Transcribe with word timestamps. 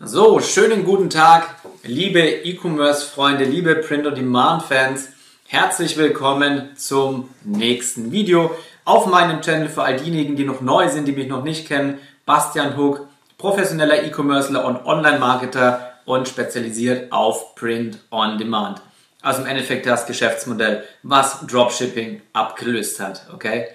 So, 0.00 0.38
schönen 0.38 0.84
guten 0.84 1.10
Tag, 1.10 1.56
liebe 1.82 2.20
E-Commerce-Freunde, 2.20 3.42
liebe 3.42 3.74
Print-on-Demand-Fans. 3.74 5.08
Herzlich 5.48 5.96
willkommen 5.96 6.76
zum 6.76 7.30
nächsten 7.42 8.12
Video 8.12 8.54
auf 8.84 9.06
meinem 9.06 9.40
Channel 9.40 9.68
für 9.68 9.82
all 9.82 9.96
diejenigen, 9.96 10.36
die 10.36 10.44
noch 10.44 10.60
neu 10.60 10.88
sind, 10.88 11.08
die 11.08 11.12
mich 11.12 11.26
noch 11.26 11.42
nicht 11.42 11.66
kennen. 11.66 11.98
Bastian 12.26 12.76
Hook, 12.76 13.08
professioneller 13.38 14.04
E-Commercer 14.04 14.64
und 14.64 14.86
Online-Marketer 14.86 15.94
und 16.04 16.28
spezialisiert 16.28 17.10
auf 17.10 17.56
Print-on-Demand. 17.56 18.80
Also 19.20 19.42
im 19.42 19.48
Endeffekt 19.48 19.84
das 19.84 20.06
Geschäftsmodell, 20.06 20.84
was 21.02 21.44
Dropshipping 21.44 22.22
abgelöst 22.34 23.00
hat, 23.00 23.26
okay? 23.34 23.66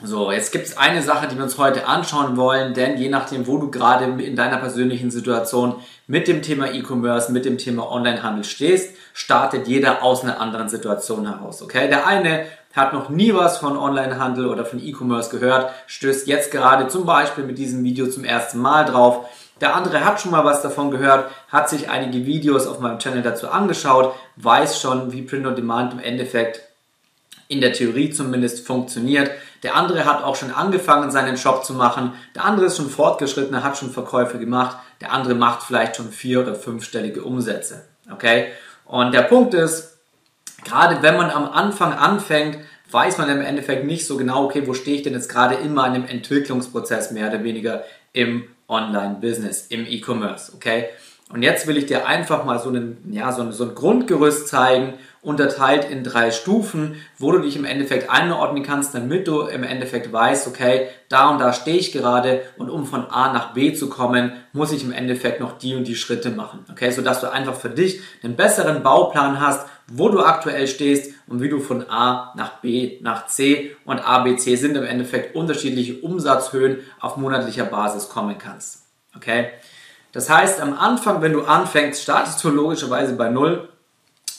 So, 0.00 0.30
jetzt 0.30 0.52
gibt 0.52 0.64
es 0.64 0.76
eine 0.76 1.02
Sache, 1.02 1.26
die 1.26 1.36
wir 1.36 1.42
uns 1.42 1.58
heute 1.58 1.88
anschauen 1.88 2.36
wollen, 2.36 2.72
denn 2.72 2.98
je 2.98 3.08
nachdem, 3.08 3.48
wo 3.48 3.58
du 3.58 3.68
gerade 3.68 4.04
in 4.04 4.36
deiner 4.36 4.58
persönlichen 4.58 5.10
Situation 5.10 5.74
mit 6.06 6.28
dem 6.28 6.40
Thema 6.40 6.72
E-Commerce, 6.72 7.32
mit 7.32 7.44
dem 7.44 7.58
Thema 7.58 7.90
Onlinehandel 7.90 8.44
stehst, 8.44 8.94
startet 9.12 9.66
jeder 9.66 10.04
aus 10.04 10.22
einer 10.22 10.40
anderen 10.40 10.68
Situation 10.68 11.26
heraus. 11.26 11.62
Okay, 11.62 11.88
der 11.88 12.06
eine 12.06 12.44
hat 12.76 12.92
noch 12.92 13.08
nie 13.08 13.34
was 13.34 13.58
von 13.58 13.76
Onlinehandel 13.76 14.46
oder 14.46 14.64
von 14.64 14.78
E-Commerce 14.78 15.30
gehört, 15.30 15.72
stößt 15.88 16.28
jetzt 16.28 16.52
gerade 16.52 16.86
zum 16.86 17.04
Beispiel 17.04 17.42
mit 17.42 17.58
diesem 17.58 17.82
Video 17.82 18.06
zum 18.06 18.22
ersten 18.22 18.60
Mal 18.60 18.84
drauf. 18.84 19.26
Der 19.60 19.74
andere 19.74 20.04
hat 20.04 20.20
schon 20.20 20.30
mal 20.30 20.44
was 20.44 20.62
davon 20.62 20.92
gehört, 20.92 21.28
hat 21.48 21.68
sich 21.68 21.90
einige 21.90 22.24
Videos 22.24 22.68
auf 22.68 22.78
meinem 22.78 23.00
Channel 23.00 23.22
dazu 23.22 23.48
angeschaut, 23.48 24.14
weiß 24.36 24.80
schon, 24.80 25.10
wie 25.10 25.22
Print 25.22 25.44
on 25.44 25.56
Demand 25.56 25.94
im 25.94 25.98
Endeffekt 25.98 26.62
in 27.48 27.60
der 27.60 27.72
Theorie 27.72 28.10
zumindest 28.10 28.64
funktioniert. 28.64 29.30
Der 29.62 29.74
andere 29.74 30.04
hat 30.04 30.22
auch 30.22 30.36
schon 30.36 30.52
angefangen, 30.52 31.10
seinen 31.10 31.36
Shop 31.36 31.64
zu 31.64 31.74
machen. 31.74 32.12
Der 32.34 32.44
andere 32.44 32.66
ist 32.66 32.76
schon 32.76 32.90
fortgeschritten, 32.90 33.62
hat 33.62 33.76
schon 33.76 33.90
Verkäufe 33.90 34.38
gemacht. 34.38 34.78
Der 35.00 35.12
andere 35.12 35.34
macht 35.34 35.62
vielleicht 35.62 35.96
schon 35.96 36.10
vier- 36.10 36.40
oder 36.40 36.54
fünfstellige 36.54 37.22
Umsätze. 37.22 37.84
Okay? 38.12 38.52
Und 38.84 39.12
der 39.12 39.22
Punkt 39.22 39.54
ist, 39.54 39.98
gerade 40.64 41.02
wenn 41.02 41.16
man 41.16 41.30
am 41.30 41.50
Anfang 41.50 41.92
anfängt, 41.92 42.58
weiß 42.90 43.18
man 43.18 43.28
im 43.28 43.42
Endeffekt 43.42 43.84
nicht 43.84 44.06
so 44.06 44.16
genau, 44.16 44.44
okay, 44.44 44.66
wo 44.66 44.74
stehe 44.74 44.96
ich 44.96 45.02
denn 45.02 45.12
jetzt 45.12 45.28
gerade 45.28 45.56
in 45.56 45.74
meinem 45.74 46.06
Entwicklungsprozess 46.06 47.10
mehr 47.10 47.28
oder 47.28 47.44
weniger 47.44 47.84
im 48.12 48.44
Online-Business, 48.68 49.66
im 49.68 49.86
E-Commerce, 49.86 50.52
okay? 50.54 50.88
Und 51.30 51.42
jetzt 51.42 51.66
will 51.66 51.76
ich 51.76 51.86
dir 51.86 52.06
einfach 52.06 52.44
mal 52.44 52.58
so, 52.58 52.70
einen, 52.70 52.96
ja, 53.10 53.32
so, 53.32 53.42
ein, 53.42 53.52
so 53.52 53.64
ein 53.64 53.74
Grundgerüst 53.74 54.48
zeigen, 54.48 54.94
unterteilt 55.20 55.90
in 55.90 56.04
drei 56.04 56.30
Stufen, 56.30 56.96
wo 57.18 57.32
du 57.32 57.40
dich 57.40 57.56
im 57.56 57.66
Endeffekt 57.66 58.08
einordnen 58.08 58.62
kannst, 58.62 58.94
damit 58.94 59.28
du 59.28 59.42
im 59.42 59.62
Endeffekt 59.62 60.10
weißt, 60.10 60.46
okay, 60.46 60.88
da 61.08 61.28
und 61.28 61.38
da 61.38 61.52
stehe 61.52 61.76
ich 61.76 61.92
gerade 61.92 62.42
und 62.56 62.70
um 62.70 62.86
von 62.86 63.10
A 63.10 63.32
nach 63.32 63.52
B 63.52 63.74
zu 63.74 63.90
kommen, 63.90 64.32
muss 64.52 64.72
ich 64.72 64.84
im 64.84 64.92
Endeffekt 64.92 65.40
noch 65.40 65.58
die 65.58 65.74
und 65.74 65.86
die 65.86 65.96
Schritte 65.96 66.30
machen. 66.30 66.64
Okay, 66.70 66.90
so 66.92 67.02
dass 67.02 67.20
du 67.20 67.30
einfach 67.30 67.54
für 67.54 67.68
dich 67.68 68.00
einen 68.22 68.36
besseren 68.36 68.82
Bauplan 68.82 69.40
hast, 69.40 69.68
wo 69.86 70.08
du 70.08 70.20
aktuell 70.20 70.66
stehst 70.66 71.12
und 71.26 71.42
wie 71.42 71.48
du 71.48 71.60
von 71.60 71.90
A 71.90 72.32
nach 72.36 72.60
B 72.60 72.98
nach 73.02 73.26
C 73.26 73.76
und 73.84 73.98
A, 73.98 74.20
B, 74.20 74.36
C 74.36 74.56
sind 74.56 74.76
im 74.76 74.84
Endeffekt 74.84 75.34
unterschiedliche 75.34 75.96
Umsatzhöhen 75.96 76.78
auf 77.00 77.16
monatlicher 77.16 77.64
Basis 77.64 78.08
kommen 78.08 78.38
kannst. 78.38 78.84
Okay? 79.16 79.48
Das 80.12 80.30
heißt, 80.30 80.60
am 80.60 80.78
Anfang, 80.78 81.22
wenn 81.22 81.32
du 81.32 81.42
anfängst, 81.42 82.02
startest 82.02 82.42
du 82.42 82.50
logischerweise 82.50 83.14
bei 83.14 83.28
Null. 83.28 83.68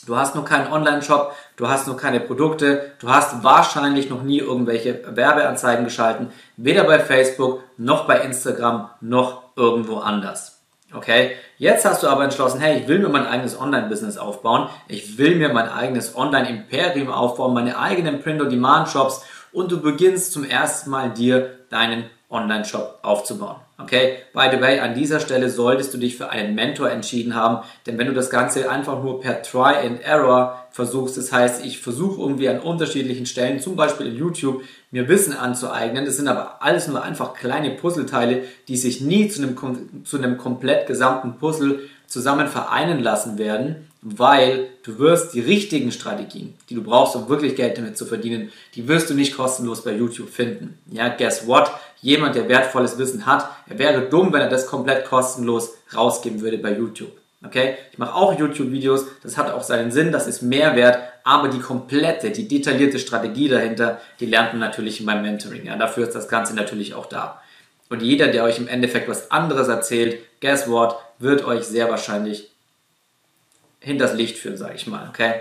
Du 0.06 0.16
hast 0.16 0.34
noch 0.34 0.44
keinen 0.44 0.72
Online-Shop, 0.72 1.34
du 1.56 1.68
hast 1.68 1.86
noch 1.86 1.96
keine 1.96 2.20
Produkte, 2.20 2.92
du 3.00 3.10
hast 3.10 3.44
wahrscheinlich 3.44 4.08
noch 4.08 4.22
nie 4.22 4.38
irgendwelche 4.38 5.02
Werbeanzeigen 5.14 5.84
geschalten, 5.84 6.32
weder 6.56 6.84
bei 6.84 6.98
Facebook 6.98 7.62
noch 7.76 8.06
bei 8.06 8.20
Instagram 8.20 8.90
noch 9.00 9.42
irgendwo 9.56 9.98
anders. 9.98 10.60
Okay, 10.92 11.36
jetzt 11.58 11.84
hast 11.84 12.02
du 12.02 12.08
aber 12.08 12.24
entschlossen, 12.24 12.60
hey, 12.60 12.80
ich 12.80 12.88
will 12.88 12.98
mir 12.98 13.10
mein 13.10 13.26
eigenes 13.26 13.60
Online-Business 13.60 14.18
aufbauen, 14.18 14.68
ich 14.88 15.18
will 15.18 15.36
mir 15.36 15.50
mein 15.50 15.68
eigenes 15.68 16.16
Online-Imperium 16.16 17.12
aufbauen, 17.12 17.54
meine 17.54 17.78
eigenen 17.78 18.22
Print-on-Demand-Shops 18.22 19.24
und 19.52 19.70
du 19.70 19.80
beginnst 19.80 20.32
zum 20.32 20.44
ersten 20.44 20.90
Mal 20.90 21.10
dir 21.10 21.58
deinen 21.68 22.10
Online-Shop 22.30 23.00
aufzubauen. 23.02 23.56
Okay, 23.78 24.18
by 24.32 24.48
the 24.52 24.60
way, 24.60 24.78
an 24.78 24.94
dieser 24.94 25.20
Stelle 25.20 25.50
solltest 25.50 25.92
du 25.94 25.98
dich 25.98 26.16
für 26.16 26.30
einen 26.30 26.54
Mentor 26.54 26.90
entschieden 26.90 27.34
haben, 27.34 27.64
denn 27.86 27.98
wenn 27.98 28.06
du 28.06 28.12
das 28.12 28.30
Ganze 28.30 28.70
einfach 28.70 29.02
nur 29.02 29.20
per 29.20 29.42
Try 29.42 29.86
and 29.86 30.00
Error 30.02 30.66
versuchst, 30.70 31.16
das 31.16 31.32
heißt, 31.32 31.64
ich 31.64 31.80
versuche 31.80 32.20
irgendwie 32.20 32.48
an 32.48 32.60
unterschiedlichen 32.60 33.26
Stellen, 33.26 33.60
zum 33.60 33.76
Beispiel 33.76 34.06
in 34.06 34.16
YouTube, 34.16 34.62
mir 34.90 35.08
Wissen 35.08 35.32
anzueignen, 35.32 36.04
das 36.04 36.16
sind 36.16 36.28
aber 36.28 36.62
alles 36.62 36.88
nur 36.88 37.02
einfach 37.02 37.34
kleine 37.34 37.70
Puzzleteile, 37.70 38.44
die 38.68 38.76
sich 38.76 39.00
nie 39.00 39.28
zu 39.28 39.42
einem, 39.42 40.04
zu 40.04 40.18
einem 40.18 40.36
komplett 40.36 40.86
gesamten 40.86 41.38
Puzzle 41.38 41.80
zusammen 42.06 42.48
vereinen 42.48 43.02
lassen 43.02 43.38
werden, 43.38 43.89
weil 44.02 44.68
du 44.82 44.98
wirst 44.98 45.34
die 45.34 45.40
richtigen 45.40 45.92
Strategien, 45.92 46.54
die 46.68 46.74
du 46.74 46.82
brauchst, 46.82 47.16
um 47.16 47.28
wirklich 47.28 47.54
Geld 47.54 47.76
damit 47.76 47.98
zu 47.98 48.06
verdienen, 48.06 48.50
die 48.74 48.88
wirst 48.88 49.10
du 49.10 49.14
nicht 49.14 49.36
kostenlos 49.36 49.84
bei 49.84 49.92
YouTube 49.92 50.30
finden. 50.30 50.78
Ja, 50.90 51.08
guess 51.08 51.46
what? 51.46 51.70
Jemand, 52.00 52.34
der 52.34 52.48
wertvolles 52.48 52.96
Wissen 52.98 53.26
hat, 53.26 53.48
er 53.68 53.78
wäre 53.78 54.08
dumm, 54.08 54.32
wenn 54.32 54.40
er 54.40 54.48
das 54.48 54.66
komplett 54.66 55.04
kostenlos 55.04 55.74
rausgeben 55.94 56.40
würde 56.40 56.58
bei 56.58 56.72
YouTube. 56.72 57.12
Okay? 57.44 57.76
Ich 57.92 57.98
mache 57.98 58.14
auch 58.14 58.38
YouTube-Videos, 58.38 59.06
das 59.22 59.36
hat 59.36 59.52
auch 59.52 59.62
seinen 59.62 59.92
Sinn, 59.92 60.12
das 60.12 60.26
ist 60.26 60.42
Mehrwert, 60.42 60.98
aber 61.24 61.48
die 61.48 61.60
komplette, 61.60 62.30
die 62.30 62.48
detaillierte 62.48 62.98
Strategie 62.98 63.48
dahinter, 63.48 64.00
die 64.18 64.26
lernt 64.26 64.52
man 64.52 64.60
natürlich 64.60 65.00
in 65.00 65.06
meinem 65.06 65.22
Mentoring. 65.22 65.66
Ja, 65.66 65.76
dafür 65.76 66.06
ist 66.06 66.14
das 66.14 66.28
Ganze 66.28 66.54
natürlich 66.54 66.94
auch 66.94 67.06
da. 67.06 67.42
Und 67.90 68.02
jeder, 68.02 68.28
der 68.28 68.44
euch 68.44 68.58
im 68.58 68.68
Endeffekt 68.68 69.08
was 69.08 69.30
anderes 69.30 69.68
erzählt, 69.68 70.18
guess 70.40 70.68
what, 70.68 70.96
wird 71.18 71.44
euch 71.44 71.64
sehr 71.64 71.90
wahrscheinlich 71.90 72.50
hinters 73.80 74.14
Licht 74.14 74.38
führen, 74.38 74.56
sage 74.56 74.74
ich 74.76 74.86
mal, 74.86 75.08
okay? 75.08 75.40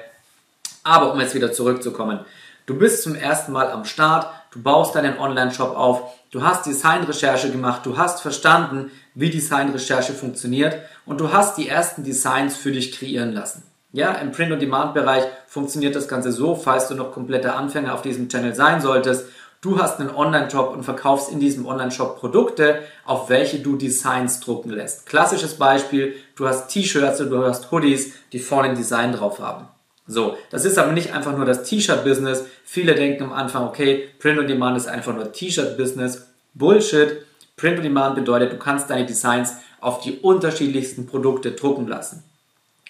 Aber 0.83 1.13
um 1.13 1.19
jetzt 1.19 1.35
wieder 1.35 1.51
zurückzukommen, 1.51 2.21
du 2.65 2.77
bist 2.77 3.03
zum 3.03 3.15
ersten 3.15 3.51
Mal 3.51 3.71
am 3.71 3.85
Start, 3.85 4.27
du 4.51 4.61
baust 4.61 4.95
deinen 4.95 5.19
Online-Shop 5.19 5.75
auf, 5.75 6.13
du 6.31 6.41
hast 6.43 6.65
Designrecherche 6.65 7.51
gemacht, 7.51 7.85
du 7.85 7.97
hast 7.97 8.21
verstanden, 8.21 8.91
wie 9.13 9.29
Designrecherche 9.29 10.13
funktioniert 10.13 10.77
und 11.05 11.19
du 11.19 11.31
hast 11.31 11.57
die 11.57 11.67
ersten 11.67 12.03
Designs 12.03 12.55
für 12.57 12.71
dich 12.71 12.97
kreieren 12.97 13.33
lassen. 13.33 13.63
Ja, 13.91 14.13
im 14.13 14.31
Print-on-Demand-Bereich 14.31 15.23
funktioniert 15.47 15.95
das 15.95 16.07
Ganze 16.07 16.31
so, 16.31 16.55
falls 16.55 16.87
du 16.87 16.95
noch 16.95 17.11
kompletter 17.11 17.55
Anfänger 17.55 17.95
auf 17.95 18.03
diesem 18.03 18.29
Channel 18.29 18.53
sein 18.53 18.81
solltest. 18.81 19.25
Du 19.61 19.77
hast 19.77 19.99
einen 19.99 20.15
Online-Shop 20.15 20.71
und 20.71 20.83
verkaufst 20.83 21.29
in 21.29 21.41
diesem 21.41 21.65
Online-Shop 21.65 22.17
Produkte, 22.17 22.83
auf 23.03 23.29
welche 23.29 23.59
du 23.59 23.75
Designs 23.75 24.39
drucken 24.39 24.69
lässt. 24.69 25.05
Klassisches 25.05 25.55
Beispiel, 25.55 26.15
du 26.37 26.47
hast 26.47 26.69
T-Shirts 26.69 27.19
oder 27.19 27.29
du 27.29 27.43
hast 27.43 27.69
Hoodies, 27.69 28.13
die 28.31 28.39
vorne 28.39 28.69
ein 28.69 28.75
Design 28.75 29.11
drauf 29.11 29.39
haben. 29.39 29.67
So, 30.07 30.37
das 30.49 30.63
ist 30.63 30.77
aber 30.79 30.93
nicht 30.93 31.13
einfach 31.13 31.35
nur 31.35 31.45
das 31.45 31.63
T-Shirt-Business. 31.63 32.45
Viele 32.63 32.95
denken 32.95 33.23
am 33.23 33.33
Anfang, 33.33 33.67
okay, 33.67 34.07
Print 34.19 34.39
on 34.39 34.47
Demand 34.47 34.77
ist 34.77 34.87
einfach 34.87 35.13
nur 35.13 35.29
T-Shirt-Business. 35.29 36.27
Bullshit. 36.53 37.25
Print 37.57 37.79
on 37.79 37.83
Demand 37.83 38.15
bedeutet, 38.15 38.53
du 38.53 38.57
kannst 38.57 38.89
deine 38.89 39.05
Designs 39.05 39.55
auf 39.81 39.99
die 39.99 40.19
unterschiedlichsten 40.19 41.05
Produkte 41.05 41.51
drucken 41.51 41.85
lassen. 41.85 42.23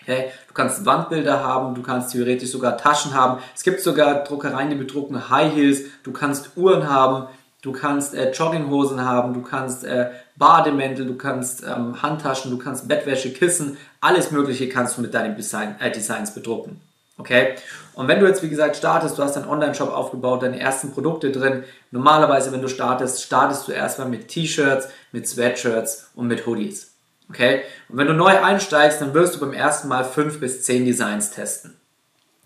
Okay? 0.10 0.32
Du 0.48 0.54
kannst 0.54 0.86
Wandbilder 0.86 1.44
haben, 1.44 1.76
du 1.76 1.82
kannst 1.82 2.12
theoretisch 2.12 2.50
sogar 2.50 2.78
Taschen 2.78 3.14
haben. 3.14 3.42
Es 3.56 3.64
gibt 3.64 3.82
sogar 3.82 4.24
Druckereien, 4.24 4.70
die 4.70 4.76
bedrucken 4.76 5.30
High 5.30 5.54
Heels. 5.54 5.82
Du 6.04 6.12
kannst 6.12 6.58
Uhren 6.58 6.90
haben, 6.90 7.28
du 7.62 7.72
kannst 7.72 8.16
äh, 8.16 8.32
Jogginghosen 8.32 9.04
haben, 9.04 9.34
du 9.34 9.42
kannst 9.42 9.84
äh, 9.84 10.10
Bademäntel, 10.36 11.06
du 11.06 11.16
kannst 11.16 11.64
ähm, 11.64 12.02
Handtaschen, 12.02 12.50
du 12.50 12.58
kannst 12.58 12.88
Bettwäsche, 12.88 13.32
Kissen. 13.32 13.78
Alles 14.02 14.32
Mögliche 14.32 14.68
kannst 14.70 14.98
du 14.98 15.02
mit 15.02 15.14
deinen 15.14 15.36
Design, 15.36 15.76
äh, 15.80 15.92
Designs 15.92 16.34
bedrucken. 16.34 16.82
Okay? 17.20 17.56
Und 17.94 18.08
wenn 18.08 18.20
du 18.20 18.26
jetzt, 18.26 18.42
wie 18.42 18.50
gesagt, 18.50 18.78
startest, 18.78 19.18
du 19.18 19.24
hast 19.24 19.36
deinen 19.36 19.50
Online-Shop 19.50 19.92
aufgebaut, 19.92 20.42
deine 20.42 20.60
ersten 20.60 20.92
Produkte 20.92 21.32
drin. 21.32 21.66
Normalerweise, 21.92 22.52
wenn 22.52 22.62
du 22.62 22.70
startest, 22.70 23.22
startest 23.22 23.68
du 23.68 23.74
erstmal 23.74 24.08
mit 24.08 24.30
T-Shirts, 24.30 24.88
mit 25.12 25.28
Sweatshirts 25.28 26.12
und 26.16 26.28
mit 26.28 26.48
Hoodies. 26.48 26.89
Okay? 27.30 27.62
Und 27.88 27.98
wenn 27.98 28.08
du 28.08 28.14
neu 28.14 28.42
einsteigst, 28.42 29.02
dann 29.02 29.14
wirst 29.14 29.36
du 29.36 29.40
beim 29.40 29.54
ersten 29.54 29.88
Mal 29.88 30.04
fünf 30.04 30.40
bis 30.40 30.64
zehn 30.64 30.86
Designs 30.86 31.32
testen. 31.32 31.76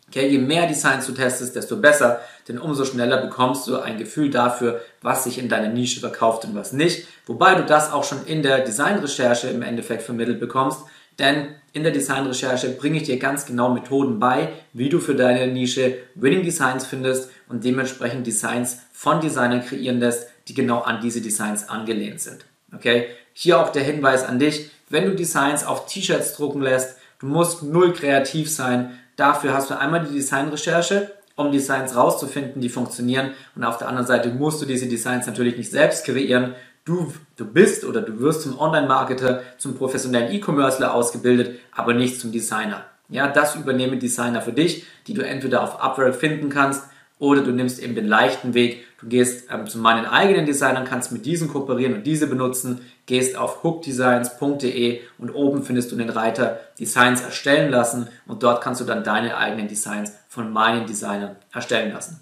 Okay? 0.09 0.27
Je 0.27 0.37
mehr 0.37 0.67
Designs 0.67 1.07
du 1.07 1.13
testest, 1.13 1.55
desto 1.55 1.77
besser, 1.77 2.19
denn 2.47 2.59
umso 2.59 2.85
schneller 2.85 3.21
bekommst 3.21 3.67
du 3.67 3.79
ein 3.79 3.97
Gefühl 3.97 4.29
dafür, 4.29 4.81
was 5.01 5.23
sich 5.23 5.39
in 5.39 5.49
deiner 5.49 5.69
Nische 5.69 6.01
verkauft 6.01 6.45
und 6.45 6.55
was 6.55 6.73
nicht. 6.73 7.07
Wobei 7.25 7.55
du 7.55 7.63
das 7.63 7.91
auch 7.91 8.03
schon 8.03 8.25
in 8.25 8.43
der 8.43 8.59
Designrecherche 8.59 9.47
im 9.47 9.61
Endeffekt 9.61 10.03
vermittelt 10.03 10.39
bekommst, 10.39 10.81
denn 11.19 11.55
in 11.73 11.83
der 11.83 11.91
Designrecherche 11.91 12.69
bringe 12.69 12.97
ich 12.97 13.03
dir 13.03 13.17
ganz 13.17 13.45
genau 13.45 13.69
Methoden 13.69 14.19
bei, 14.19 14.49
wie 14.73 14.89
du 14.89 14.99
für 14.99 15.15
deine 15.15 15.51
Nische 15.51 15.97
Winning 16.15 16.43
Designs 16.43 16.85
findest 16.85 17.31
und 17.47 17.63
dementsprechend 17.63 18.27
Designs 18.27 18.79
von 18.91 19.21
Designern 19.21 19.63
kreieren 19.63 19.99
lässt, 19.99 20.27
die 20.47 20.53
genau 20.53 20.81
an 20.81 21.01
diese 21.01 21.21
Designs 21.21 21.69
angelehnt 21.69 22.19
sind. 22.19 22.45
Okay? 22.75 23.07
Hier 23.33 23.59
auch 23.59 23.69
der 23.69 23.83
Hinweis 23.83 24.23
an 24.23 24.39
dich, 24.39 24.69
wenn 24.89 25.05
du 25.05 25.15
Designs 25.15 25.65
auf 25.65 25.87
T-Shirts 25.87 26.35
drucken 26.35 26.61
lässt, 26.61 26.97
du 27.19 27.25
musst 27.25 27.63
null 27.63 27.93
kreativ 27.93 28.51
sein. 28.51 28.99
Dafür 29.15 29.53
hast 29.53 29.69
du 29.69 29.79
einmal 29.79 30.05
die 30.05 30.13
Designrecherche, 30.13 31.11
um 31.35 31.51
Designs 31.51 31.95
rauszufinden, 31.95 32.61
die 32.61 32.69
funktionieren. 32.69 33.31
Und 33.55 33.63
auf 33.63 33.77
der 33.77 33.87
anderen 33.87 34.07
Seite 34.07 34.29
musst 34.29 34.61
du 34.61 34.65
diese 34.65 34.87
Designs 34.87 35.25
natürlich 35.25 35.57
nicht 35.57 35.71
selbst 35.71 36.05
kreieren. 36.05 36.53
Du, 36.85 37.13
du 37.37 37.45
bist 37.45 37.85
oder 37.85 38.01
du 38.01 38.19
wirst 38.19 38.43
zum 38.43 38.59
Online-Marketer, 38.59 39.41
zum 39.57 39.75
professionellen 39.75 40.31
E-Commercer 40.31 40.93
ausgebildet, 40.93 41.59
aber 41.71 41.93
nicht 41.93 42.19
zum 42.19 42.31
Designer. 42.31 42.85
Ja, 43.09 43.27
das 43.27 43.55
übernehmen 43.55 43.99
Designer 43.99 44.41
für 44.41 44.53
dich, 44.53 44.85
die 45.07 45.13
du 45.13 45.25
entweder 45.25 45.63
auf 45.63 45.81
Upwork 45.81 46.15
finden 46.15 46.49
kannst 46.49 46.83
oder 47.19 47.41
du 47.41 47.51
nimmst 47.51 47.79
eben 47.79 47.95
den 47.95 48.07
leichten 48.07 48.53
Weg. 48.53 48.85
Du 49.03 49.09
gehst 49.09 49.49
ähm, 49.51 49.67
zu 49.67 49.79
meinen 49.79 50.05
eigenen 50.05 50.45
Designern, 50.45 50.85
kannst 50.85 51.11
mit 51.11 51.25
diesen 51.25 51.49
kooperieren 51.49 51.93
und 51.93 52.07
diese 52.07 52.25
benutzen, 52.25 52.79
gehst 53.05 53.35
auf 53.35 53.61
hookdesigns.de 53.61 55.01
und 55.17 55.29
oben 55.31 55.63
findest 55.63 55.91
du 55.91 55.97
den 55.97 56.09
Reiter 56.09 56.61
Designs 56.79 57.21
erstellen 57.21 57.69
lassen 57.69 58.07
und 58.27 58.43
dort 58.43 58.63
kannst 58.63 58.79
du 58.79 58.85
dann 58.85 59.03
deine 59.03 59.35
eigenen 59.35 59.67
Designs 59.67 60.13
von 60.29 60.53
meinen 60.53 60.87
Designern 60.87 61.35
erstellen 61.51 61.91
lassen. 61.91 62.21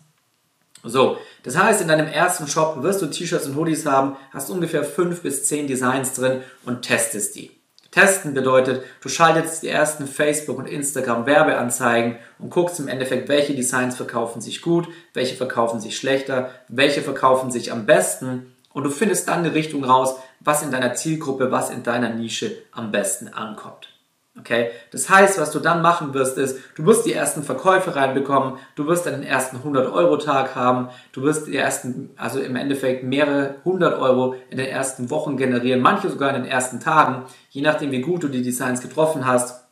So, 0.83 1.18
das 1.44 1.56
heißt, 1.56 1.83
in 1.83 1.88
deinem 1.88 2.07
ersten 2.07 2.48
Shop 2.48 2.81
wirst 2.81 3.04
du 3.04 3.06
T-Shirts 3.06 3.45
und 3.45 3.56
Hoodies 3.56 3.86
haben, 3.86 4.16
hast 4.31 4.50
ungefähr 4.50 4.84
fünf 4.84 5.22
bis 5.22 5.45
zehn 5.45 5.68
Designs 5.68 6.16
drin 6.16 6.42
und 6.66 6.81
testest 6.81 7.36
die. 7.36 7.61
Testen 7.92 8.34
bedeutet, 8.34 8.84
du 9.02 9.10
schaltest 9.10 9.64
die 9.64 9.68
ersten 9.68 10.08
Facebook- 10.08 10.58
und 10.58 10.66
Instagram-Werbeanzeigen 10.66 12.16
und 12.40 12.50
guckst 12.50 12.80
im 12.80 12.88
Endeffekt, 12.88 13.28
welche 13.28 13.54
Designs 13.54 13.98
verkaufen 13.98 14.42
sich 14.42 14.62
gut, 14.62 14.88
welche 15.14 15.36
verkaufen 15.36 15.82
sich 15.82 15.98
schlechter, 15.98 16.52
welche 16.70 17.02
verkaufen 17.02 17.52
sich 17.52 17.72
am 17.72 17.86
besten 17.86 18.56
und 18.74 18.84
du 18.84 18.90
findest 18.90 19.28
dann 19.28 19.40
eine 19.40 19.54
Richtung 19.54 19.84
raus, 19.84 20.16
was 20.40 20.64
in 20.64 20.72
deiner 20.72 20.94
Zielgruppe, 20.94 21.52
was 21.52 21.70
in 21.70 21.84
deiner 21.84 22.10
Nische 22.10 22.56
am 22.72 22.92
besten 22.92 23.28
ankommt. 23.28 23.91
Okay? 24.39 24.69
Das 24.92 25.10
heißt, 25.10 25.39
was 25.39 25.51
du 25.51 25.60
dann 25.60 25.81
machen 25.81 26.13
wirst, 26.13 26.38
ist, 26.38 26.57
du 26.75 26.86
wirst 26.86 27.06
die 27.06 27.13
ersten 27.13 27.44
Verkäufe 27.44 27.95
reinbekommen, 27.95 28.60
du 28.75 28.88
wirst 28.88 29.06
dann 29.06 29.16
den 29.16 29.24
ersten 29.24 29.57
100-Euro-Tag 29.57 30.56
haben, 30.56 30.88
du 31.12 31.24
wirst 31.24 31.48
die 31.48 31.57
ersten, 31.57 32.12
also 32.16 32.39
im 32.39 32.56
Endeffekt 32.56 33.04
mehrere 33.04 33.56
100 33.66 34.00
Euro 34.00 34.36
in 34.50 34.57
den 34.57 34.68
ersten 34.68 35.10
Wochen 35.10 35.36
generieren, 35.36 35.81
manche 35.81 36.10
sogar 36.10 36.33
in 36.33 36.44
den 36.44 36.51
ersten 36.51 36.80
Tagen, 36.80 37.25
je 37.50 37.62
nachdem, 37.62 37.92
wie 37.92 38.01
gut 38.01 38.24
du 38.24 38.30
die 38.30 38.42
Designs 38.42 38.81
getroffen 38.81 39.28
hast. 39.28 39.66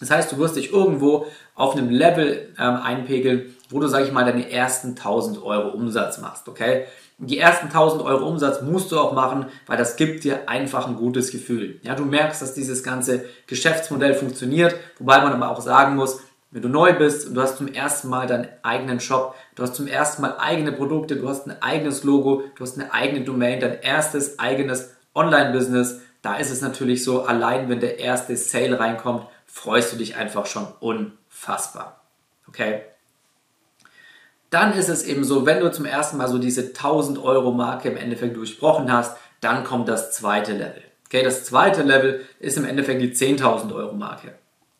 Das 0.00 0.10
heißt, 0.10 0.32
du 0.32 0.38
wirst 0.38 0.56
dich 0.56 0.72
irgendwo 0.72 1.26
auf 1.54 1.76
einem 1.76 1.88
Level 1.88 2.52
ähm, 2.58 2.76
einpegeln, 2.82 3.54
wo 3.70 3.78
du, 3.78 3.86
sag 3.86 4.04
ich 4.04 4.10
mal, 4.10 4.24
deine 4.24 4.50
ersten 4.50 4.90
1000 4.90 5.40
Euro 5.44 5.68
Umsatz 5.68 6.18
machst, 6.18 6.48
okay? 6.48 6.86
Die 7.28 7.38
ersten 7.38 7.66
1000 7.66 8.02
Euro 8.02 8.26
Umsatz 8.26 8.62
musst 8.62 8.90
du 8.90 8.98
auch 8.98 9.12
machen, 9.12 9.46
weil 9.66 9.76
das 9.76 9.96
gibt 9.96 10.24
dir 10.24 10.48
einfach 10.48 10.88
ein 10.88 10.96
gutes 10.96 11.30
Gefühl. 11.30 11.78
Ja, 11.82 11.94
du 11.94 12.04
merkst, 12.04 12.42
dass 12.42 12.54
dieses 12.54 12.82
ganze 12.82 13.24
Geschäftsmodell 13.46 14.14
funktioniert, 14.14 14.74
wobei 14.98 15.20
man 15.20 15.32
aber 15.32 15.50
auch 15.50 15.60
sagen 15.60 15.94
muss, 15.94 16.20
wenn 16.50 16.62
du 16.62 16.68
neu 16.68 16.92
bist 16.92 17.26
und 17.26 17.34
du 17.34 17.40
hast 17.40 17.56
zum 17.56 17.68
ersten 17.68 18.08
Mal 18.08 18.26
deinen 18.26 18.48
eigenen 18.62 19.00
Shop, 19.00 19.34
du 19.54 19.62
hast 19.62 19.74
zum 19.74 19.86
ersten 19.86 20.20
Mal 20.20 20.36
eigene 20.38 20.72
Produkte, 20.72 21.16
du 21.16 21.28
hast 21.28 21.46
ein 21.46 21.62
eigenes 21.62 22.04
Logo, 22.04 22.42
du 22.56 22.62
hast 22.62 22.78
eine 22.78 22.92
eigene 22.92 23.24
Domain, 23.24 23.60
dein 23.60 23.80
erstes 23.80 24.38
eigenes 24.38 24.94
Online-Business, 25.14 26.00
da 26.20 26.36
ist 26.36 26.50
es 26.50 26.60
natürlich 26.60 27.04
so, 27.04 27.24
allein 27.24 27.68
wenn 27.68 27.80
der 27.80 27.98
erste 27.98 28.36
Sale 28.36 28.78
reinkommt, 28.78 29.26
freust 29.46 29.92
du 29.92 29.96
dich 29.96 30.16
einfach 30.16 30.46
schon 30.46 30.66
unfassbar. 30.80 32.02
Okay? 32.48 32.82
Dann 34.52 34.74
ist 34.74 34.88
es 34.88 35.04
eben 35.04 35.24
so, 35.24 35.46
wenn 35.46 35.60
du 35.60 35.72
zum 35.72 35.86
ersten 35.86 36.18
Mal 36.18 36.28
so 36.28 36.38
diese 36.38 36.68
1000 36.68 37.18
Euro 37.18 37.52
Marke 37.52 37.88
im 37.88 37.96
Endeffekt 37.96 38.36
durchbrochen 38.36 38.92
hast, 38.92 39.16
dann 39.40 39.64
kommt 39.64 39.88
das 39.88 40.12
zweite 40.12 40.52
Level. 40.52 40.82
Okay, 41.06 41.22
das 41.22 41.44
zweite 41.44 41.82
Level 41.82 42.20
ist 42.38 42.58
im 42.58 42.64
Endeffekt 42.64 43.00
die 43.00 43.12
10.000 43.12 43.74
Euro 43.74 43.94
Marke. 43.94 44.34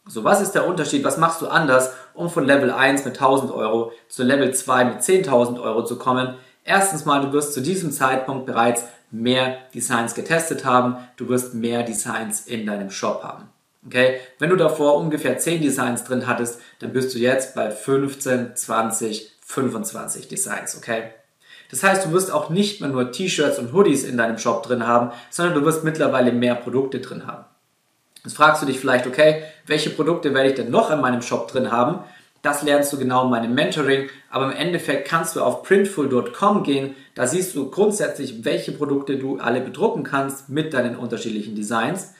So, 0.06 0.24
was 0.24 0.40
ist 0.40 0.52
der 0.52 0.66
Unterschied? 0.66 1.04
Was 1.04 1.16
machst 1.16 1.40
du 1.40 1.48
anders, 1.48 1.92
um 2.12 2.28
von 2.28 2.44
Level 2.44 2.70
1 2.70 3.04
mit 3.04 3.14
1000 3.14 3.50
Euro 3.52 3.92
zu 4.08 4.24
Level 4.24 4.52
2 4.52 4.84
mit 4.84 5.00
10.000 5.00 5.62
Euro 5.62 5.84
zu 5.84 5.96
kommen? 5.96 6.34
Erstens 6.64 7.04
mal, 7.04 7.22
du 7.22 7.32
wirst 7.32 7.54
zu 7.54 7.60
diesem 7.60 7.92
Zeitpunkt 7.92 8.46
bereits 8.46 8.84
mehr 9.10 9.58
Designs 9.74 10.14
getestet 10.14 10.64
haben, 10.64 10.96
du 11.16 11.28
wirst 11.28 11.54
mehr 11.54 11.82
Designs 11.82 12.46
in 12.46 12.66
deinem 12.66 12.90
Shop 12.90 13.22
haben. 13.22 13.48
Okay? 13.86 14.20
Wenn 14.38 14.50
du 14.50 14.56
davor 14.56 14.96
ungefähr 14.96 15.38
10 15.38 15.62
Designs 15.62 16.04
drin 16.04 16.26
hattest, 16.26 16.60
dann 16.80 16.92
bist 16.92 17.14
du 17.14 17.18
jetzt 17.18 17.54
bei 17.54 17.70
15, 17.70 18.56
20, 18.56 19.32
25 19.52 20.28
Designs, 20.28 20.76
okay? 20.76 21.10
Das 21.70 21.82
heißt, 21.82 22.06
du 22.06 22.12
wirst 22.12 22.30
auch 22.30 22.50
nicht 22.50 22.80
mehr 22.80 22.90
nur 22.90 23.12
T-Shirts 23.12 23.58
und 23.58 23.72
Hoodies 23.72 24.04
in 24.04 24.18
deinem 24.18 24.38
Shop 24.38 24.62
drin 24.62 24.86
haben, 24.86 25.10
sondern 25.30 25.54
du 25.54 25.64
wirst 25.64 25.84
mittlerweile 25.84 26.32
mehr 26.32 26.54
Produkte 26.54 27.00
drin 27.00 27.26
haben. 27.26 27.44
Jetzt 28.24 28.36
fragst 28.36 28.62
du 28.62 28.66
dich 28.66 28.78
vielleicht, 28.78 29.06
okay, 29.06 29.42
welche 29.66 29.90
Produkte 29.90 30.34
werde 30.34 30.50
ich 30.50 30.54
denn 30.54 30.70
noch 30.70 30.90
in 30.90 31.00
meinem 31.00 31.22
Shop 31.22 31.48
drin 31.48 31.72
haben? 31.72 32.04
Das 32.42 32.62
lernst 32.62 32.92
du 32.92 32.98
genau 32.98 33.24
in 33.24 33.30
meinem 33.30 33.54
Mentoring, 33.54 34.08
aber 34.30 34.46
im 34.46 34.52
Endeffekt 34.52 35.08
kannst 35.08 35.36
du 35.36 35.42
auf 35.42 35.62
printful.com 35.62 36.62
gehen, 36.62 36.94
da 37.14 37.26
siehst 37.26 37.54
du 37.54 37.70
grundsätzlich, 37.70 38.44
welche 38.44 38.72
Produkte 38.72 39.16
du 39.16 39.38
alle 39.38 39.60
bedrucken 39.60 40.02
kannst 40.02 40.48
mit 40.48 40.74
deinen 40.74 40.96
unterschiedlichen 40.96 41.54
Designs. 41.54 42.14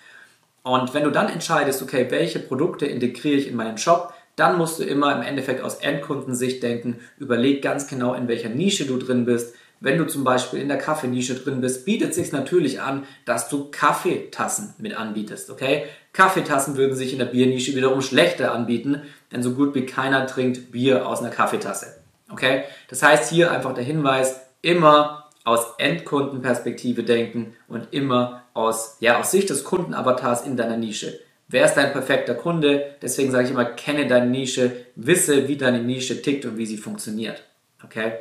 Und 0.62 0.94
wenn 0.94 1.04
du 1.04 1.10
dann 1.10 1.28
entscheidest, 1.28 1.82
okay, 1.82 2.06
welche 2.10 2.38
Produkte 2.38 2.86
integriere 2.86 3.36
ich 3.36 3.48
in 3.48 3.56
meinen 3.56 3.78
Shop, 3.78 4.11
dann 4.36 4.56
musst 4.58 4.78
du 4.78 4.84
immer 4.84 5.14
im 5.14 5.22
Endeffekt 5.22 5.62
aus 5.62 5.76
Endkundensicht 5.76 6.62
denken. 6.62 7.00
Überleg 7.18 7.62
ganz 7.62 7.86
genau, 7.86 8.14
in 8.14 8.28
welcher 8.28 8.48
Nische 8.48 8.86
du 8.86 8.96
drin 8.98 9.24
bist. 9.24 9.54
Wenn 9.80 9.98
du 9.98 10.06
zum 10.06 10.22
Beispiel 10.22 10.60
in 10.60 10.68
der 10.68 10.78
Kaffeenische 10.78 11.34
drin 11.34 11.60
bist, 11.60 11.84
bietet 11.84 12.14
sich 12.14 12.30
natürlich 12.30 12.80
an, 12.80 13.02
dass 13.24 13.48
du 13.48 13.68
Kaffeetassen 13.70 14.74
mit 14.78 14.96
anbietest, 14.96 15.50
okay? 15.50 15.86
Kaffeetassen 16.12 16.76
würden 16.76 16.94
sich 16.94 17.12
in 17.12 17.18
der 17.18 17.26
Biernische 17.26 17.74
wiederum 17.74 18.00
schlechter 18.00 18.52
anbieten, 18.52 19.02
denn 19.32 19.42
so 19.42 19.54
gut 19.54 19.74
wie 19.74 19.84
keiner 19.84 20.28
trinkt 20.28 20.70
Bier 20.70 21.08
aus 21.08 21.20
einer 21.20 21.30
Kaffeetasse, 21.30 22.00
okay? 22.30 22.62
Das 22.90 23.02
heißt 23.02 23.28
hier 23.28 23.50
einfach 23.50 23.74
der 23.74 23.82
Hinweis, 23.82 24.40
immer 24.62 25.30
aus 25.42 25.74
Endkundenperspektive 25.78 27.02
denken 27.02 27.56
und 27.66 27.88
immer 27.90 28.44
aus, 28.54 28.98
ja, 29.00 29.18
aus 29.18 29.32
Sicht 29.32 29.50
des 29.50 29.64
Kundenavatars 29.64 30.46
in 30.46 30.56
deiner 30.56 30.76
Nische. 30.76 31.18
Wer 31.52 31.66
ist 31.66 31.74
dein 31.74 31.92
perfekter 31.92 32.34
Kunde? 32.34 32.96
Deswegen 33.02 33.30
sage 33.30 33.44
ich 33.44 33.50
immer, 33.50 33.66
kenne 33.66 34.06
deine 34.06 34.26
Nische, 34.26 34.72
wisse, 34.96 35.48
wie 35.48 35.56
deine 35.56 35.82
Nische 35.82 36.22
tickt 36.22 36.46
und 36.46 36.56
wie 36.56 36.64
sie 36.64 36.78
funktioniert. 36.78 37.44
Okay? 37.84 38.12